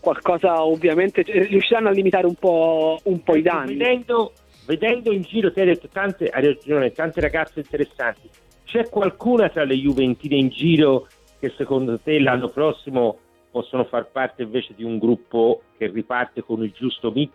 qualcosa 0.00 0.64
ovviamente 0.64 1.22
riusciranno 1.22 1.88
a 1.88 1.92
limitare 1.92 2.26
un 2.26 2.34
po', 2.34 2.98
un 3.04 3.22
po' 3.22 3.36
i 3.36 3.42
danni. 3.42 3.76
Vedendo, 3.76 4.32
vedendo 4.66 5.12
in 5.12 5.22
giro, 5.22 5.52
ti 5.52 5.60
hai 5.60 5.66
detto 5.66 5.86
tante, 5.86 6.28
hai 6.28 6.44
ragione, 6.44 6.90
tante 6.90 7.20
ragazze 7.20 7.60
interessanti. 7.60 8.28
C'è 8.64 8.88
qualcuna 8.88 9.48
tra 9.48 9.62
le 9.62 9.76
Juventine 9.76 10.34
in 10.34 10.48
giro 10.48 11.06
che 11.38 11.52
secondo 11.56 12.00
te 12.00 12.18
l'anno 12.18 12.48
prossimo 12.48 13.18
possono 13.54 13.84
far 13.84 14.08
parte 14.10 14.42
invece 14.42 14.74
di 14.74 14.82
un 14.82 14.98
gruppo 14.98 15.62
che 15.78 15.86
riparte 15.86 16.42
con 16.42 16.64
il 16.64 16.72
giusto 16.72 17.12
mix 17.12 17.30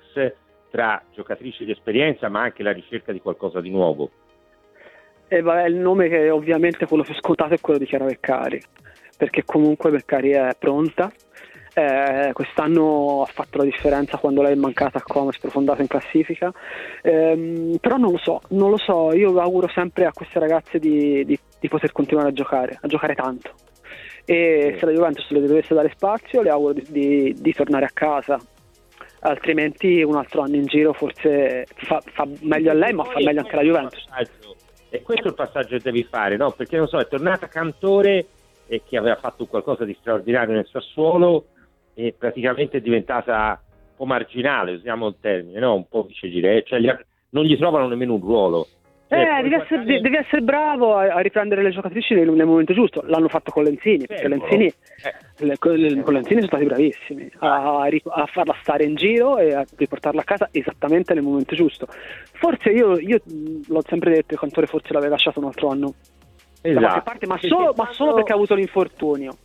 tra 0.70 1.02
giocatrici 1.14 1.64
di 1.64 1.72
esperienza 1.72 2.28
ma 2.28 2.42
anche 2.42 2.62
la 2.62 2.74
ricerca 2.74 3.14
di 3.14 3.22
qualcosa 3.22 3.62
di 3.62 3.70
nuovo? 3.70 4.10
E 5.30 5.40
vabbè, 5.42 5.68
il 5.68 5.76
nome 5.76 6.10
che 6.10 6.30
ovviamente 6.30 6.88
quello 6.88 7.04
più 7.04 7.14
scontato 7.14 7.54
è 7.54 7.62
quello 7.62 7.80
di 7.80 7.86
Chiara 7.86 8.04
Beccari, 8.04 8.62
perché 9.16 9.46
comunque 9.46 9.92
Beccari 9.92 10.32
è 10.32 10.50
pronta. 10.60 11.10
Eh, 11.74 12.32
quest'anno 12.34 13.22
ha 13.22 13.26
fatto 13.32 13.60
la 13.60 13.64
differenza 13.64 14.18
quando 14.18 14.42
lei 14.42 14.54
è 14.54 14.56
mancata 14.56 14.98
a 14.98 15.04
Como, 15.04 15.30
è 15.30 15.34
sprofondato 15.34 15.80
in 15.80 15.88
classifica. 15.88 16.52
Ehm, 17.02 17.78
però 17.80 17.96
non 17.96 18.12
lo 18.12 18.18
so, 18.18 18.42
non 18.50 18.72
lo 18.72 18.78
so, 18.78 19.14
io 19.14 19.40
auguro 19.40 19.70
sempre 19.70 20.06
a 20.06 20.12
queste 20.12 20.40
ragazze 20.40 20.80
di, 20.80 21.24
di- 21.24 21.40
di 21.60 21.68
poter 21.70 21.94
continuare 21.94 22.30
a 22.30 22.34
giocare, 22.34 22.78
a 22.82 22.88
giocare 22.88 23.16
tanto. 23.16 23.54
E 24.26 24.76
se 24.78 24.86
la 24.86 24.92
Juventus 24.92 25.30
le 25.30 25.42
dovesse 25.42 25.74
dare 25.74 25.92
spazio, 25.96 26.42
le 26.42 26.50
auguro 26.50 26.74
di, 26.74 26.86
di- 26.90 27.36
di 27.38 27.54
tornare 27.54 27.86
a 27.86 27.92
casa. 27.94 28.40
Altrimenti 29.22 30.02
un 30.02 30.16
altro 30.16 30.42
anno 30.42 30.56
in 30.56 30.66
giro 30.66 30.94
forse 30.94 31.66
fa, 31.76 32.02
fa 32.06 32.26
meglio 32.42 32.72
a 32.72 32.74
lei, 32.74 32.94
ma 32.94 33.04
fa 33.04 33.20
meglio 33.20 33.40
anche 33.40 33.52
alla 33.52 33.64
Juventus. 33.64 34.06
E 34.90 35.02
questo 35.02 35.26
è 35.26 35.30
il 35.30 35.36
passaggio 35.36 35.76
che 35.76 35.82
devi 35.84 36.04
fare, 36.04 36.38
no? 36.38 36.52
Perché 36.52 36.78
non 36.78 36.88
so, 36.88 37.00
è 37.00 37.08
tornata 37.08 37.48
Cantore 37.48 38.26
e 38.68 38.82
che 38.88 38.98
aveva 38.98 39.18
fatto 39.18 39.46
qualcosa 39.46 39.84
di 39.84 39.96
straordinario 40.00 40.54
nel 40.56 40.68
Sassuolo 40.72 41.48
e 41.94 42.16
praticamente 42.18 42.78
è 42.78 42.82
diventata 42.82 43.62
un 43.62 43.96
po' 43.98 44.06
marginale, 44.06 44.74
usiamo 44.74 45.08
il 45.08 45.16
termine, 45.20 45.60
no? 45.60 45.76
Un 45.76 45.88
po' 45.88 46.04
vice 46.04 46.28
dire, 46.28 46.64
cioè 46.64 46.80
non 47.32 47.44
gli 47.44 47.58
trovano 47.58 47.88
nemmeno 47.88 48.14
un 48.14 48.22
ruolo. 48.22 48.68
Eh, 49.12 49.42
devi 49.42 49.56
essere, 49.56 49.68
guardare- 49.76 50.02
devi 50.02 50.16
essere 50.18 50.42
bravo 50.44 50.96
a, 50.96 51.14
a 51.16 51.20
riprendere 51.20 51.64
le 51.64 51.72
giocatrici 51.72 52.14
nel, 52.14 52.30
nel 52.30 52.46
momento 52.46 52.74
giusto. 52.74 53.02
L'hanno 53.08 53.28
fatto 53.28 53.50
con 53.52 53.64
Lenzini, 53.64 54.06
perché. 54.06 54.28
Lenzini, 54.28 54.66
Eh. 54.66 55.46
le- 55.46 55.58
con, 55.58 55.74
le- 55.76 56.02
con 56.02 56.14
Lenzini 56.14 56.42
sono 56.42 56.48
stati 56.48 56.66
bravissimi 56.66 57.32
a, 57.40 57.86
ri- 57.86 58.04
a 58.06 58.26
farla 58.28 58.56
stare 58.62 58.84
in 58.84 58.94
giro 58.96 59.40
e 59.40 59.54
a 59.54 59.66
riportarla 59.76 60.22
a 60.22 60.24
casa 60.24 60.48
esattamente 60.52 61.16
nel 61.16 61.24
momento 61.24 61.56
giusto. 61.56 61.88
Forse 62.34 62.70
io, 62.70 63.00
io 63.00 63.20
l'ho 63.68 63.82
sempre 63.88 64.12
detto, 64.14 64.36
il 64.36 64.40
Cantore 64.40 64.68
forse 64.68 64.94
l'aveva 64.94 65.14
lasciato 65.14 65.40
un 65.40 65.46
altro 65.46 65.70
anno 65.70 65.94
da 66.62 66.70
Esatto. 66.70 66.80
qualche 66.86 67.02
parte, 67.02 67.26
ma 67.28 67.38
solo, 67.42 67.74
ma 67.76 67.90
solo 67.92 68.14
perché 68.14 68.32
ha 68.32 68.36
avuto 68.36 68.54
l'infortunio. 68.54 69.38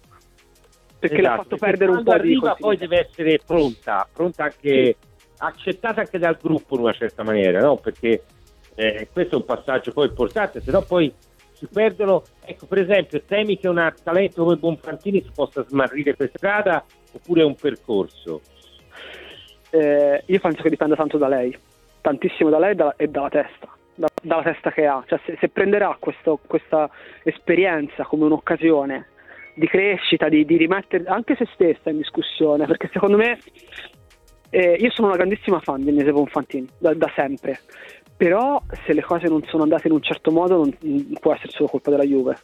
Perché 0.98 1.20
l'ha 1.22 1.34
Esatto, 1.34 1.42
fatto 1.42 1.56
perché 1.56 1.76
perdere 1.78 1.90
un 1.98 2.04
po' 2.04 2.10
di 2.12 2.18
arriva 2.18 2.40
poi 2.54 2.76
continuità. 2.76 2.86
deve 2.86 3.08
essere 3.08 3.40
pronta, 3.46 4.08
pronta 4.12 4.44
anche, 4.44 4.96
accettata 5.38 6.00
anche 6.00 6.18
dal 6.18 6.36
gruppo 6.40 6.74
in 6.76 6.80
una 6.82 6.92
certa 6.92 7.22
maniera, 7.22 7.60
no? 7.60 7.76
Perché 7.76 8.22
eh, 8.74 9.08
questo 9.12 9.34
è 9.34 9.38
un 9.38 9.44
passaggio 9.44 9.92
poi 9.92 10.08
importante, 10.08 10.60
se 10.60 10.70
no 10.70 10.82
poi 10.82 11.12
si 11.52 11.66
perdono, 11.72 12.22
ecco 12.44 12.66
per 12.66 12.78
esempio, 12.78 13.22
temi 13.22 13.58
che 13.58 13.68
un 13.68 13.92
talento 14.02 14.42
come 14.42 14.56
Bonfantini 14.56 15.22
si 15.22 15.30
possa 15.34 15.64
smarrire 15.66 16.14
per 16.14 16.30
strada 16.34 16.84
oppure 17.12 17.42
è 17.42 17.44
un 17.44 17.54
percorso. 17.54 18.40
Eh, 19.70 20.22
io 20.26 20.40
penso 20.40 20.62
che 20.62 20.70
dipenda 20.70 20.94
tanto 20.94 21.16
da 21.16 21.28
lei, 21.28 21.56
tantissimo 22.00 22.50
da 22.50 22.58
lei 22.58 22.76
e 22.96 23.08
dalla, 23.08 23.28
testa, 23.28 23.68
da- 23.94 24.08
dalla 24.22 24.42
testa 24.42 24.70
che 24.70 24.86
ha. 24.86 25.02
Cioè, 25.06 25.20
se, 25.24 25.36
se 25.40 25.48
prenderà 25.48 25.96
questo- 25.98 26.38
questa 26.46 26.90
esperienza 27.22 28.04
come 28.04 28.24
un'occasione 28.24 29.08
di 29.54 29.68
crescita, 29.68 30.28
di, 30.28 30.44
di 30.44 30.56
rimettere 30.56 31.04
anche 31.06 31.36
se 31.36 31.46
stessa 31.54 31.90
in 31.90 31.98
discussione, 31.98 32.66
perché 32.66 32.90
secondo 32.92 33.16
me 33.16 33.38
eh, 34.50 34.76
io 34.78 34.90
sono 34.90 35.08
una 35.08 35.16
grandissima 35.16 35.60
fan 35.60 35.82
di 35.82 35.90
Agnese 35.90 36.12
Bonfantini, 36.12 36.68
da, 36.78 36.94
da 36.94 37.10
sempre. 37.14 37.58
Però 38.16 38.62
se 38.86 38.92
le 38.92 39.02
cose 39.02 39.26
non 39.28 39.42
sono 39.44 39.64
andate 39.64 39.88
in 39.88 39.94
un 39.94 40.02
certo 40.02 40.30
modo 40.30 40.56
non, 40.56 40.76
non 40.80 41.16
può 41.20 41.34
essere 41.34 41.50
solo 41.50 41.68
colpa 41.68 41.90
della 41.90 42.04
Juve. 42.04 42.36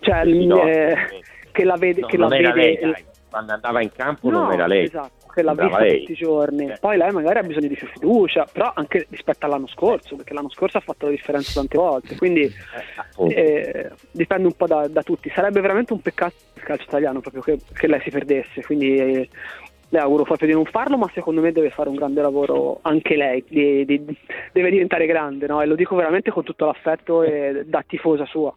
Cioè, 0.00 0.22
Sì, 0.24 0.46
no, 0.46 0.62
eh, 0.66 0.96
che 1.50 1.64
la 1.64 1.76
vede, 1.76 2.00
No, 2.02 2.06
che 2.06 2.16
la 2.16 2.28
non 2.28 2.34
era 2.38 2.52
vede 2.52 2.86
lei, 2.86 3.04
quando 3.30 3.52
andava 3.52 3.82
in 3.82 3.90
campo 3.92 4.30
non 4.30 4.44
No, 4.44 4.52
era 4.52 4.66
lei. 4.66 4.84
Esatto, 4.84 5.26
che 5.34 5.42
l'ha 5.42 5.54
vista 5.54 5.78
lei. 5.80 5.98
tutti 6.00 6.12
i 6.12 6.14
giorni. 6.14 6.70
Eh. 6.70 6.76
Poi 6.80 6.96
lei 6.96 7.10
magari 7.10 7.38
ha 7.38 7.42
bisogno 7.42 7.68
di 7.68 7.74
più 7.74 7.86
fiducia, 7.88 8.46
però 8.52 8.72
anche 8.74 9.06
rispetto 9.10 9.46
all'anno 9.46 9.66
scorso, 9.66 10.14
perché 10.16 10.34
l'anno 10.34 10.50
scorso 10.50 10.78
ha 10.78 10.80
fatto 10.80 11.06
la 11.06 11.12
differenza 11.12 11.52
tante 11.54 11.76
volte. 11.78 12.16
Quindi 12.16 12.42
Eh, 13.28 13.32
eh, 13.34 13.90
dipende 14.10 14.46
un 14.46 14.54
po' 14.54 14.66
da, 14.66 14.86
da 14.88 15.02
tutti. 15.02 15.30
Sarebbe 15.34 15.60
veramente 15.60 15.92
un 15.92 16.00
peccato 16.00 16.34
il 16.54 16.62
calcio 16.62 16.84
italiano 16.84 17.20
proprio 17.20 17.42
che, 17.42 17.58
che 17.74 17.86
lei 17.88 18.00
si 18.02 18.10
perdesse. 18.10 18.62
Quindi 18.62 19.28
le 19.92 19.98
auguro 19.98 20.24
proprio 20.24 20.48
di 20.48 20.54
non 20.54 20.64
farlo, 20.64 20.96
ma 20.96 21.10
secondo 21.12 21.42
me 21.42 21.52
deve 21.52 21.68
fare 21.68 21.90
un 21.90 21.96
grande 21.96 22.22
lavoro 22.22 22.78
anche 22.80 23.14
lei. 23.14 23.44
di- 23.46 23.84
di- 23.84 24.18
deve 24.50 24.70
diventare 24.70 25.04
grande, 25.04 25.46
no? 25.46 25.60
E 25.60 25.66
lo 25.66 25.74
dico 25.74 25.94
veramente 25.94 26.30
con 26.30 26.44
tutto 26.44 26.64
l'affetto 26.64 27.22
e 27.22 27.64
da 27.66 27.84
tifosa 27.86 28.24
sua. 28.24 28.56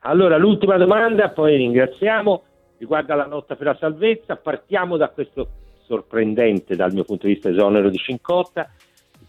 Allora, 0.00 0.36
l'ultima 0.36 0.76
domanda, 0.76 1.30
poi 1.30 1.56
ringraziamo, 1.56 2.42
riguarda 2.78 3.14
la 3.14 3.26
lotta 3.26 3.54
per 3.54 3.68
la 3.68 3.76
salvezza. 3.76 4.34
Partiamo 4.34 4.96
da 4.96 5.08
questo 5.08 5.48
sorprendente, 5.84 6.74
dal 6.74 6.92
mio 6.92 7.04
punto 7.04 7.28
di 7.28 7.34
vista, 7.34 7.48
esonero 7.48 7.88
di 7.88 7.98
Cincotta. 7.98 8.68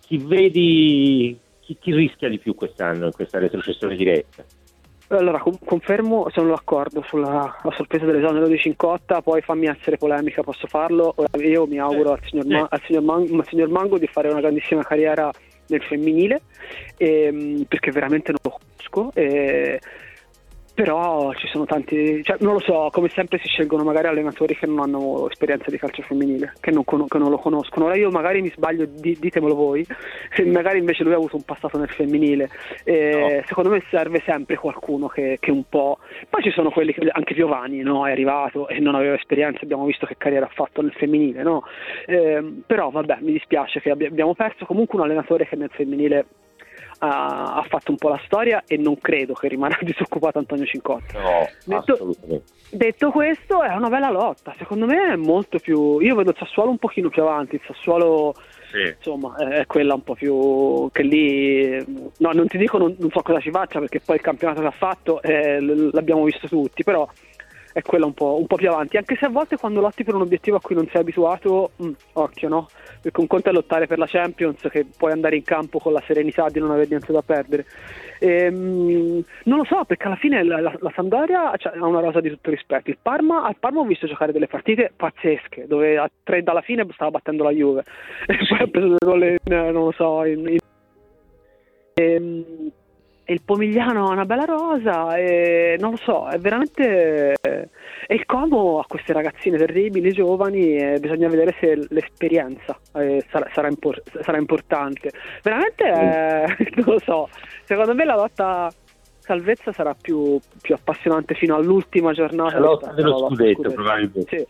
Chi 0.02 0.18
vedi 0.18 1.38
chi, 1.60 1.78
chi 1.80 1.94
rischia 1.94 2.30
di 2.30 2.40
più 2.40 2.56
quest'anno 2.56 3.06
in 3.06 3.12
questa 3.12 3.38
retrocessione 3.38 3.96
diretta? 3.96 4.44
Allora, 5.10 5.40
con- 5.40 5.58
confermo, 5.64 6.28
sono 6.32 6.50
d'accordo 6.50 7.04
sulla 7.08 7.56
la 7.62 7.72
sorpresa 7.76 8.06
dell'esonero 8.06 8.48
di 8.48 8.58
Cincotta, 8.58 9.22
poi 9.22 9.42
fammi 9.42 9.68
essere 9.68 9.98
polemica, 9.98 10.42
posso 10.42 10.66
farlo. 10.68 11.14
Ora, 11.16 11.44
Io 11.46 11.68
mi 11.68 11.78
auguro 11.80 12.12
al 12.14 12.20
signor, 12.24 12.46
Ma- 12.48 12.68
al 12.70 12.82
signor 12.86 13.04
Man- 13.04 13.30
al 13.40 13.46
signor 13.48 13.70
Mango 13.70 13.98
di 14.00 14.08
fare 14.08 14.30
una 14.30 14.40
grandissima 14.40 14.84
carriera 14.84 15.30
nel 15.68 15.82
femminile, 15.84 16.42
ehm, 16.98 17.64
perché 17.68 17.92
veramente 17.92 18.32
non 18.32 18.40
lo 18.44 18.58
conosco. 18.60 19.12
e- 19.14 19.80
però 20.76 21.34
ci 21.36 21.48
sono 21.48 21.66
tanti, 21.66 22.22
cioè, 22.22 22.36
non 22.42 22.54
lo 22.54 22.60
so, 22.60 22.90
come 22.92 23.08
sempre 23.08 23.40
si 23.40 23.48
scelgono 23.48 23.86
magari 23.86 24.08
allenatori 24.08 24.58
che 24.58 24.66
non 24.66 24.80
hanno 24.80 25.30
esperienza 25.30 25.72
di 25.72 25.78
calcio 25.78 26.02
femminile, 26.02 26.54
che 26.60 26.70
non, 26.70 26.84
con- 26.84 27.08
che 27.08 27.18
non 27.18 27.30
lo 27.30 27.38
conoscono. 27.38 27.86
Ora 27.86 27.96
io 27.96 28.12
magari 28.12 28.42
mi 28.42 28.52
sbaglio, 28.54 28.86
di- 28.86 29.18
ditemelo 29.18 29.56
voi, 29.56 29.88
se 30.34 30.44
magari 30.44 30.80
invece 30.80 31.04
lui 31.04 31.14
ha 31.14 31.16
avuto 31.16 31.38
un 31.38 31.44
passato 31.44 31.78
nel 31.78 31.88
femminile. 31.88 32.50
Eh, 32.84 33.42
Secondo 33.48 33.70
me 33.70 33.82
serve 33.90 34.22
sempre 34.26 34.58
qualcuno 34.58 35.08
che, 35.08 35.38
che 35.40 35.50
un 35.50 35.64
po'... 35.70 36.00
Poi 36.30 36.44
ci 36.44 36.52
sono 36.52 36.70
quelli 36.72 36.92
che 36.92 37.08
anche 37.10 37.34
Piovani 37.34 37.82
no? 37.82 38.06
è 38.06 38.12
arrivato 38.12 38.68
e 38.68 38.80
non 38.80 38.96
aveva 38.96 39.16
esperienza, 39.16 39.62
abbiamo 39.64 39.86
visto 39.86 40.06
che 40.06 40.18
carriera 40.18 40.46
ha 40.46 40.52
fatto 40.54 40.82
nel 40.82 40.92
femminile, 40.92 41.42
no? 41.42 41.64
Ehm, 42.06 42.64
però 42.68 42.90
vabbè, 42.90 43.20
mi 43.22 43.32
dispiace 43.32 43.80
che 43.80 43.92
abbi- 43.92 44.08
abbiamo 44.08 44.34
perso 44.34 44.66
comunque 44.66 45.00
un 45.00 45.06
allenatore 45.06 45.48
che 45.48 45.56
nel 45.56 45.70
femminile 45.72 46.26
ha, 47.00 47.56
ha 47.56 47.64
fatto 47.68 47.92
un 47.92 47.98
po' 47.98 48.10
la 48.10 48.22
storia 48.26 48.64
e 48.68 48.78
non 48.78 48.98
credo 49.00 49.34
che 49.34 49.48
rimarrà 49.48 49.78
disoccupato 49.84 50.38
Antonio 50.40 50.66
Cincotta. 50.66 51.20
No, 51.20 51.48
Detto-. 51.66 52.16
Detto 52.72 53.12
questo, 53.12 53.62
è 53.62 53.74
una 53.76 53.90
bella 53.90 54.10
lotta. 54.10 54.54
Secondo 54.58 54.86
me 54.86 55.14
è 55.14 55.16
molto 55.16 55.60
più. 55.60 56.00
Io 56.00 56.16
vedo 56.16 56.32
il 56.32 56.36
Sassuolo 56.38 56.72
un 56.72 56.78
pochino 56.78 57.10
più 57.10 57.22
avanti. 57.22 57.56
Il 57.56 57.62
Sassuolo, 57.66 58.34
Sì. 58.72 58.94
insomma, 58.98 59.36
è 59.38 59.66
quella 59.66 59.94
un 59.94 60.04
po' 60.04 60.16
più. 60.16 60.90
che 60.92 61.04
lì. 61.04 61.78
No, 62.18 62.32
non 62.34 62.48
ti 62.48 62.58
dico 62.58 62.78
non, 62.78 62.96
non 62.98 63.12
so 63.12 63.22
cosa 63.22 63.40
ci 63.40 63.52
faccia 63.52 63.80
perché 63.80 64.00
poi 64.00 64.16
il 64.18 64.22
campionato 64.22 64.62
che 64.62 64.68
ha 64.68 64.72
fatto 64.72 65.22
eh, 65.22 65.60
l'abbiamo 65.62 66.24
visto 66.24 66.48
tutti, 66.48 66.84
però 66.84 67.08
è 67.76 67.82
quella 67.82 68.06
un 68.06 68.14
po', 68.14 68.38
un 68.40 68.48
po' 68.48 68.56
più 68.56 68.70
avanti. 68.70 68.96
Anche 68.96 69.18
se 69.20 69.26
a 69.26 69.30
volte 69.30 69.58
quando 69.58 69.82
lotti 69.82 70.06
per 70.06 70.16
un 70.16 70.22
obiettivo 70.22 70.56
a 70.56 70.62
cui 70.62 70.76
non 70.76 70.88
sei 70.90 71.02
abituato, 71.02 71.72
mm, 71.84 71.92
occhio, 72.14 72.48
no? 72.48 72.70
Perché 73.02 73.20
un 73.20 73.28
conto 73.28 73.50
è 73.50 73.52
lottare 73.52 73.86
per 73.86 73.98
la 73.98 74.06
Champions, 74.08 74.66
che 74.72 74.86
puoi 74.98 75.12
andare 75.12 75.36
in 75.36 75.44
campo 75.44 75.80
con 75.80 75.92
la 75.92 76.02
serenità 76.08 76.48
di 76.48 76.60
non 76.60 76.72
avere 76.72 76.88
niente 76.88 77.12
da 77.12 77.22
perdere. 77.22 77.66
Ehm, 78.20 79.22
non 79.44 79.58
lo 79.58 79.66
so, 79.66 79.84
perché 79.84 80.06
alla 80.06 80.16
fine 80.16 80.42
la, 80.46 80.62
la- 80.62 80.78
la 80.80 80.92
Sampdoria 80.96 81.52
cioè, 81.58 81.74
ha 81.78 81.86
una 81.86 82.00
rosa 82.00 82.22
di 82.22 82.30
tutto 82.30 82.50
rispetto. 82.50 82.90
Il 82.90 82.98
Parma, 83.02 83.44
al 83.44 83.58
Parma 83.60 83.82
ho 83.82 83.86
visto 83.86 84.08
giocare 84.08 84.32
delle 84.32 84.48
partite 84.48 84.94
pazzesche, 84.96 85.68
dove 85.68 85.98
a 85.98 86.10
tre 86.24 86.44
dalla 86.44 86.62
fine 86.62 86.88
stava 86.94 87.12
battendo 87.12 87.44
la 87.44 87.52
Juve. 87.52 87.84
E 88.26 88.38
poi 88.48 88.60
ha 88.60 88.68
preso 88.68 88.88
due 88.88 88.98
gol, 89.00 89.36
non 89.44 89.74
lo 89.74 89.92
so, 89.92 90.24
in- 90.24 90.48
in- 90.48 90.58
Ehm, 91.98 92.44
e 92.46 92.72
il 93.28 93.42
Pomigliano 93.42 94.08
ha 94.08 94.12
una 94.12 94.26
bella 94.26 94.46
rosa 94.46 95.16
e 95.18 95.78
non 95.80 95.92
lo 95.92 95.98
so, 95.98 96.28
è 96.28 96.38
veramente 96.38 97.34
e 98.08 98.14
il 98.14 98.26
Como 98.26 98.80
ha 98.80 98.86
queste 98.88 99.14
ragazzine 99.14 99.58
terribili, 99.58 100.12
giovani 100.12 100.76
e 100.76 101.00
bisogna 101.00 101.28
vedere 101.28 101.56
se 101.60 101.88
l'esperienza 101.90 102.78
eh, 102.94 103.24
sarà, 103.30 103.50
sarà 103.54 103.68
impor- 103.68 104.04
sarà 104.22 104.38
importante. 104.38 105.12
Veramente 105.42 105.84
eh, 105.84 106.72
non 106.78 106.94
lo 106.94 107.00
so, 107.00 107.30
secondo 107.64 107.96
me 107.96 108.06
la 108.06 108.16
lotta 108.16 108.72
salvezza 109.20 109.72
sarà 109.72 109.96
più, 110.00 110.40
più 110.62 110.76
appassionante 110.76 111.34
fino 111.34 111.56
all'ultima 111.56 112.14
giornata. 112.14 112.60
La 112.60 112.66
lotta 112.66 112.92
dello 112.92 113.10
lotta 113.10 113.36
scudetto, 113.36 113.72
probabilmente. 113.72 114.38
Sì, 114.38 114.48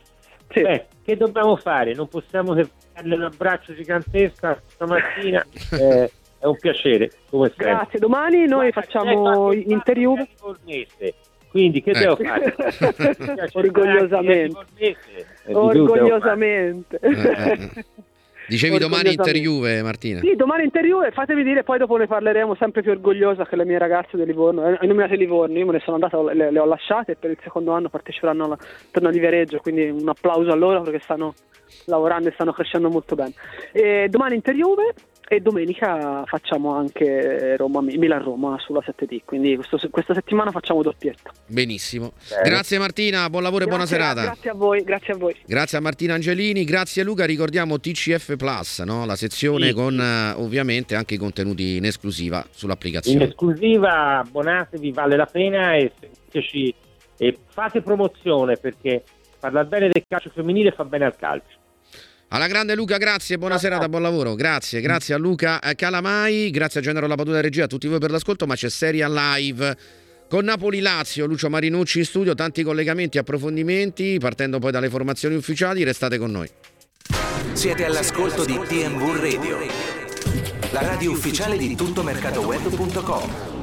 sì. 0.50 0.62
Beh, 0.62 0.86
che 1.04 1.16
dobbiamo 1.16 1.56
fare? 1.56 1.94
Non 1.94 2.10
possiamo 2.10 2.54
che 2.54 2.68
darle 2.94 3.16
un 3.16 3.24
abbraccio 3.24 3.74
gigantesca 3.74 4.62
stamattina. 4.68 5.46
Eh, 5.72 6.12
è 6.46 6.48
un 6.48 6.58
piacere, 6.58 7.10
come 7.30 7.48
sempre. 7.48 7.66
Grazie, 7.66 8.00
domani 8.00 8.46
noi 8.46 8.70
Guarda, 8.70 8.82
facciamo 8.82 9.52
interview. 9.52 10.16
Quindi 11.50 11.82
che 11.82 11.94
devo 11.94 12.18
fare? 12.18 12.54
Orgogliosamente. 13.54 14.66
Eh, 14.78 14.96
Orgogliosamente. 15.54 17.00
Eh, 17.02 17.86
Dicevi 18.48 18.78
domani 18.78 19.08
Orgogliosamente. 19.08 19.38
interview, 19.38 19.84
Martina. 19.84 20.20
Sì, 20.20 20.36
domani 20.36 20.64
interview 20.66 21.02
e 21.02 21.12
fatemi 21.12 21.44
dire, 21.44 21.64
poi 21.64 21.80
dopo 21.80 21.98
ne 21.98 22.06
parleremo 22.06 22.54
sempre 22.56 22.84
più 22.84 22.92
orgogliosa 22.92 23.46
che 23.46 23.56
le 23.56 23.66
mie 23.66 23.80
ragazze 23.80 24.18
di 24.18 24.26
Livorno, 24.26 24.68
eh, 24.68 24.86
nominate 24.86 25.16
Livorno, 25.16 25.58
io 25.58 25.66
me 25.66 25.72
ne 25.72 25.80
sono 25.80 25.96
andata, 25.96 26.22
le, 26.22 26.52
le 26.52 26.60
ho 26.60 26.66
lasciate 26.66 27.14
e 27.14 27.16
per 27.16 27.32
il 27.32 27.40
secondo 27.42 27.72
anno 27.72 27.90
parteciperanno 27.90 28.46
alla 28.46 28.58
torna 28.92 29.10
di 29.10 29.18
Viareggio, 29.18 29.60
quindi 29.60 29.90
un 29.90 30.08
applauso 30.08 30.52
a 30.52 30.56
loro 30.56 30.82
perché 30.82 31.00
stanno 31.00 31.34
lavorando 31.86 32.30
e 32.30 32.32
stanno 32.34 32.52
crescendo 32.52 32.90
molto 32.90 33.16
bene. 33.16 33.34
E 33.72 34.08
domani 34.10 34.36
interview 34.36 34.76
e 35.28 35.40
domenica 35.40 36.24
facciamo 36.26 36.76
anche 36.76 37.58
Roma, 37.58 37.82
Milan-Roma 37.82 38.58
sulla 38.60 38.82
7D, 38.86 39.22
quindi 39.26 39.56
questo- 39.56 39.80
questa 39.90 40.14
settimana 40.14 40.52
facciamo 40.52 40.82
doppietta. 40.84 41.32
Benissimo. 41.48 42.14
Bene. 42.30 42.50
Grazie 42.50 42.78
Martina, 42.78 43.30
buon 43.30 43.44
lavoro 43.44 43.64
e 43.64 43.68
buona 43.68 43.86
Grazie- 43.86 43.98
serata. 44.00 44.22
Grazie 44.24 44.50
a 44.52 44.54
voi, 44.54 44.84
grazie 44.84 45.14
a 45.14 45.18
voi. 45.18 45.36
Grazie 45.46 45.78
a 45.78 45.82
Martina 45.82 46.14
Angelini, 46.14 46.64
grazie 46.64 47.02
a 47.02 47.06
Luca. 47.06 47.26
Ricordiamo 47.26 47.80
TCF 47.80 48.36
Plus, 48.36 48.80
no? 48.82 49.06
la 49.06 49.16
sezione 49.16 49.68
Sì. 49.68 49.74
con 49.74 50.00
eh, 50.00 50.32
ovviamente 50.42 50.96
anche 50.96 51.16
i 51.16 51.18
contenuti 51.18 51.78
in 51.78 51.86
esclusiva 51.86 52.38
In 52.38 52.44
sull'applicazione. 52.52 53.24
esclusiva 53.26 54.20
abbonatevi, 54.20 54.92
vale 54.92 55.16
la 55.16 55.26
pena 55.26 55.76
e 55.76 55.92
seguiteci 56.00 56.74
e 57.18 57.38
fate 57.48 57.82
promozione 57.82 58.58
perché 58.58 59.04
parlare 59.40 59.68
bene 59.68 59.90
del 59.90 60.04
calcio 60.08 60.30
femminile 60.34 60.72
fa 60.72 60.84
bene 60.86 61.06
al 61.06 61.16
calcio. 61.16 61.58
Alla 62.36 62.48
grande 62.48 62.76
Luca, 62.76 62.98
grazie, 62.98 63.38
buona 63.38 63.54
Ciao, 63.54 63.64
serata, 63.64 63.88
buon 63.88 64.02
lavoro. 64.02 64.36
Grazie, 64.36 64.82
grazie 64.82 65.14
a 65.14 65.18
Luca 65.18 65.62
eh, 65.62 65.74
Calamai, 65.74 66.50
grazie 66.50 66.82
a 66.82 66.84
Genero 66.84 67.08
Lapaduta 67.08 67.40
Regia, 67.40 67.64
a 67.64 67.68
tutti 67.68 67.88
voi 67.88 67.98
per 67.98 68.12
l'ascolto, 68.12 68.46
ma 68.46 68.56
c'è 68.56 68.70
Seria 68.70 69.08
Live 69.08 69.78
con 70.28 70.44
Napoli-Lazio, 70.44 71.28
Lucio 71.28 71.50
Marinucci 71.50 72.00
in 72.00 72.06
studio, 72.06 72.36
tanti 72.36 72.62
collegamenti, 72.62 73.18
approfondimenti, 73.18 74.18
partendo 74.20 74.60
poi 74.60 74.74
dalle 74.74 74.90
formazioni 74.90 75.36
ufficiali, 75.36 75.86
restate 75.86 76.18
con 76.18 76.32
noi. 76.32 76.50
Siete 77.54 77.86
all'ascolto 77.86 78.44
di 78.44 78.60
TMV 78.68 79.16
Radio, 79.16 79.58
la 80.72 80.82
radio 80.82 81.12
ufficiale 81.12 81.56
di 81.56 81.74
tuttomercatoweb.com. 81.74 83.55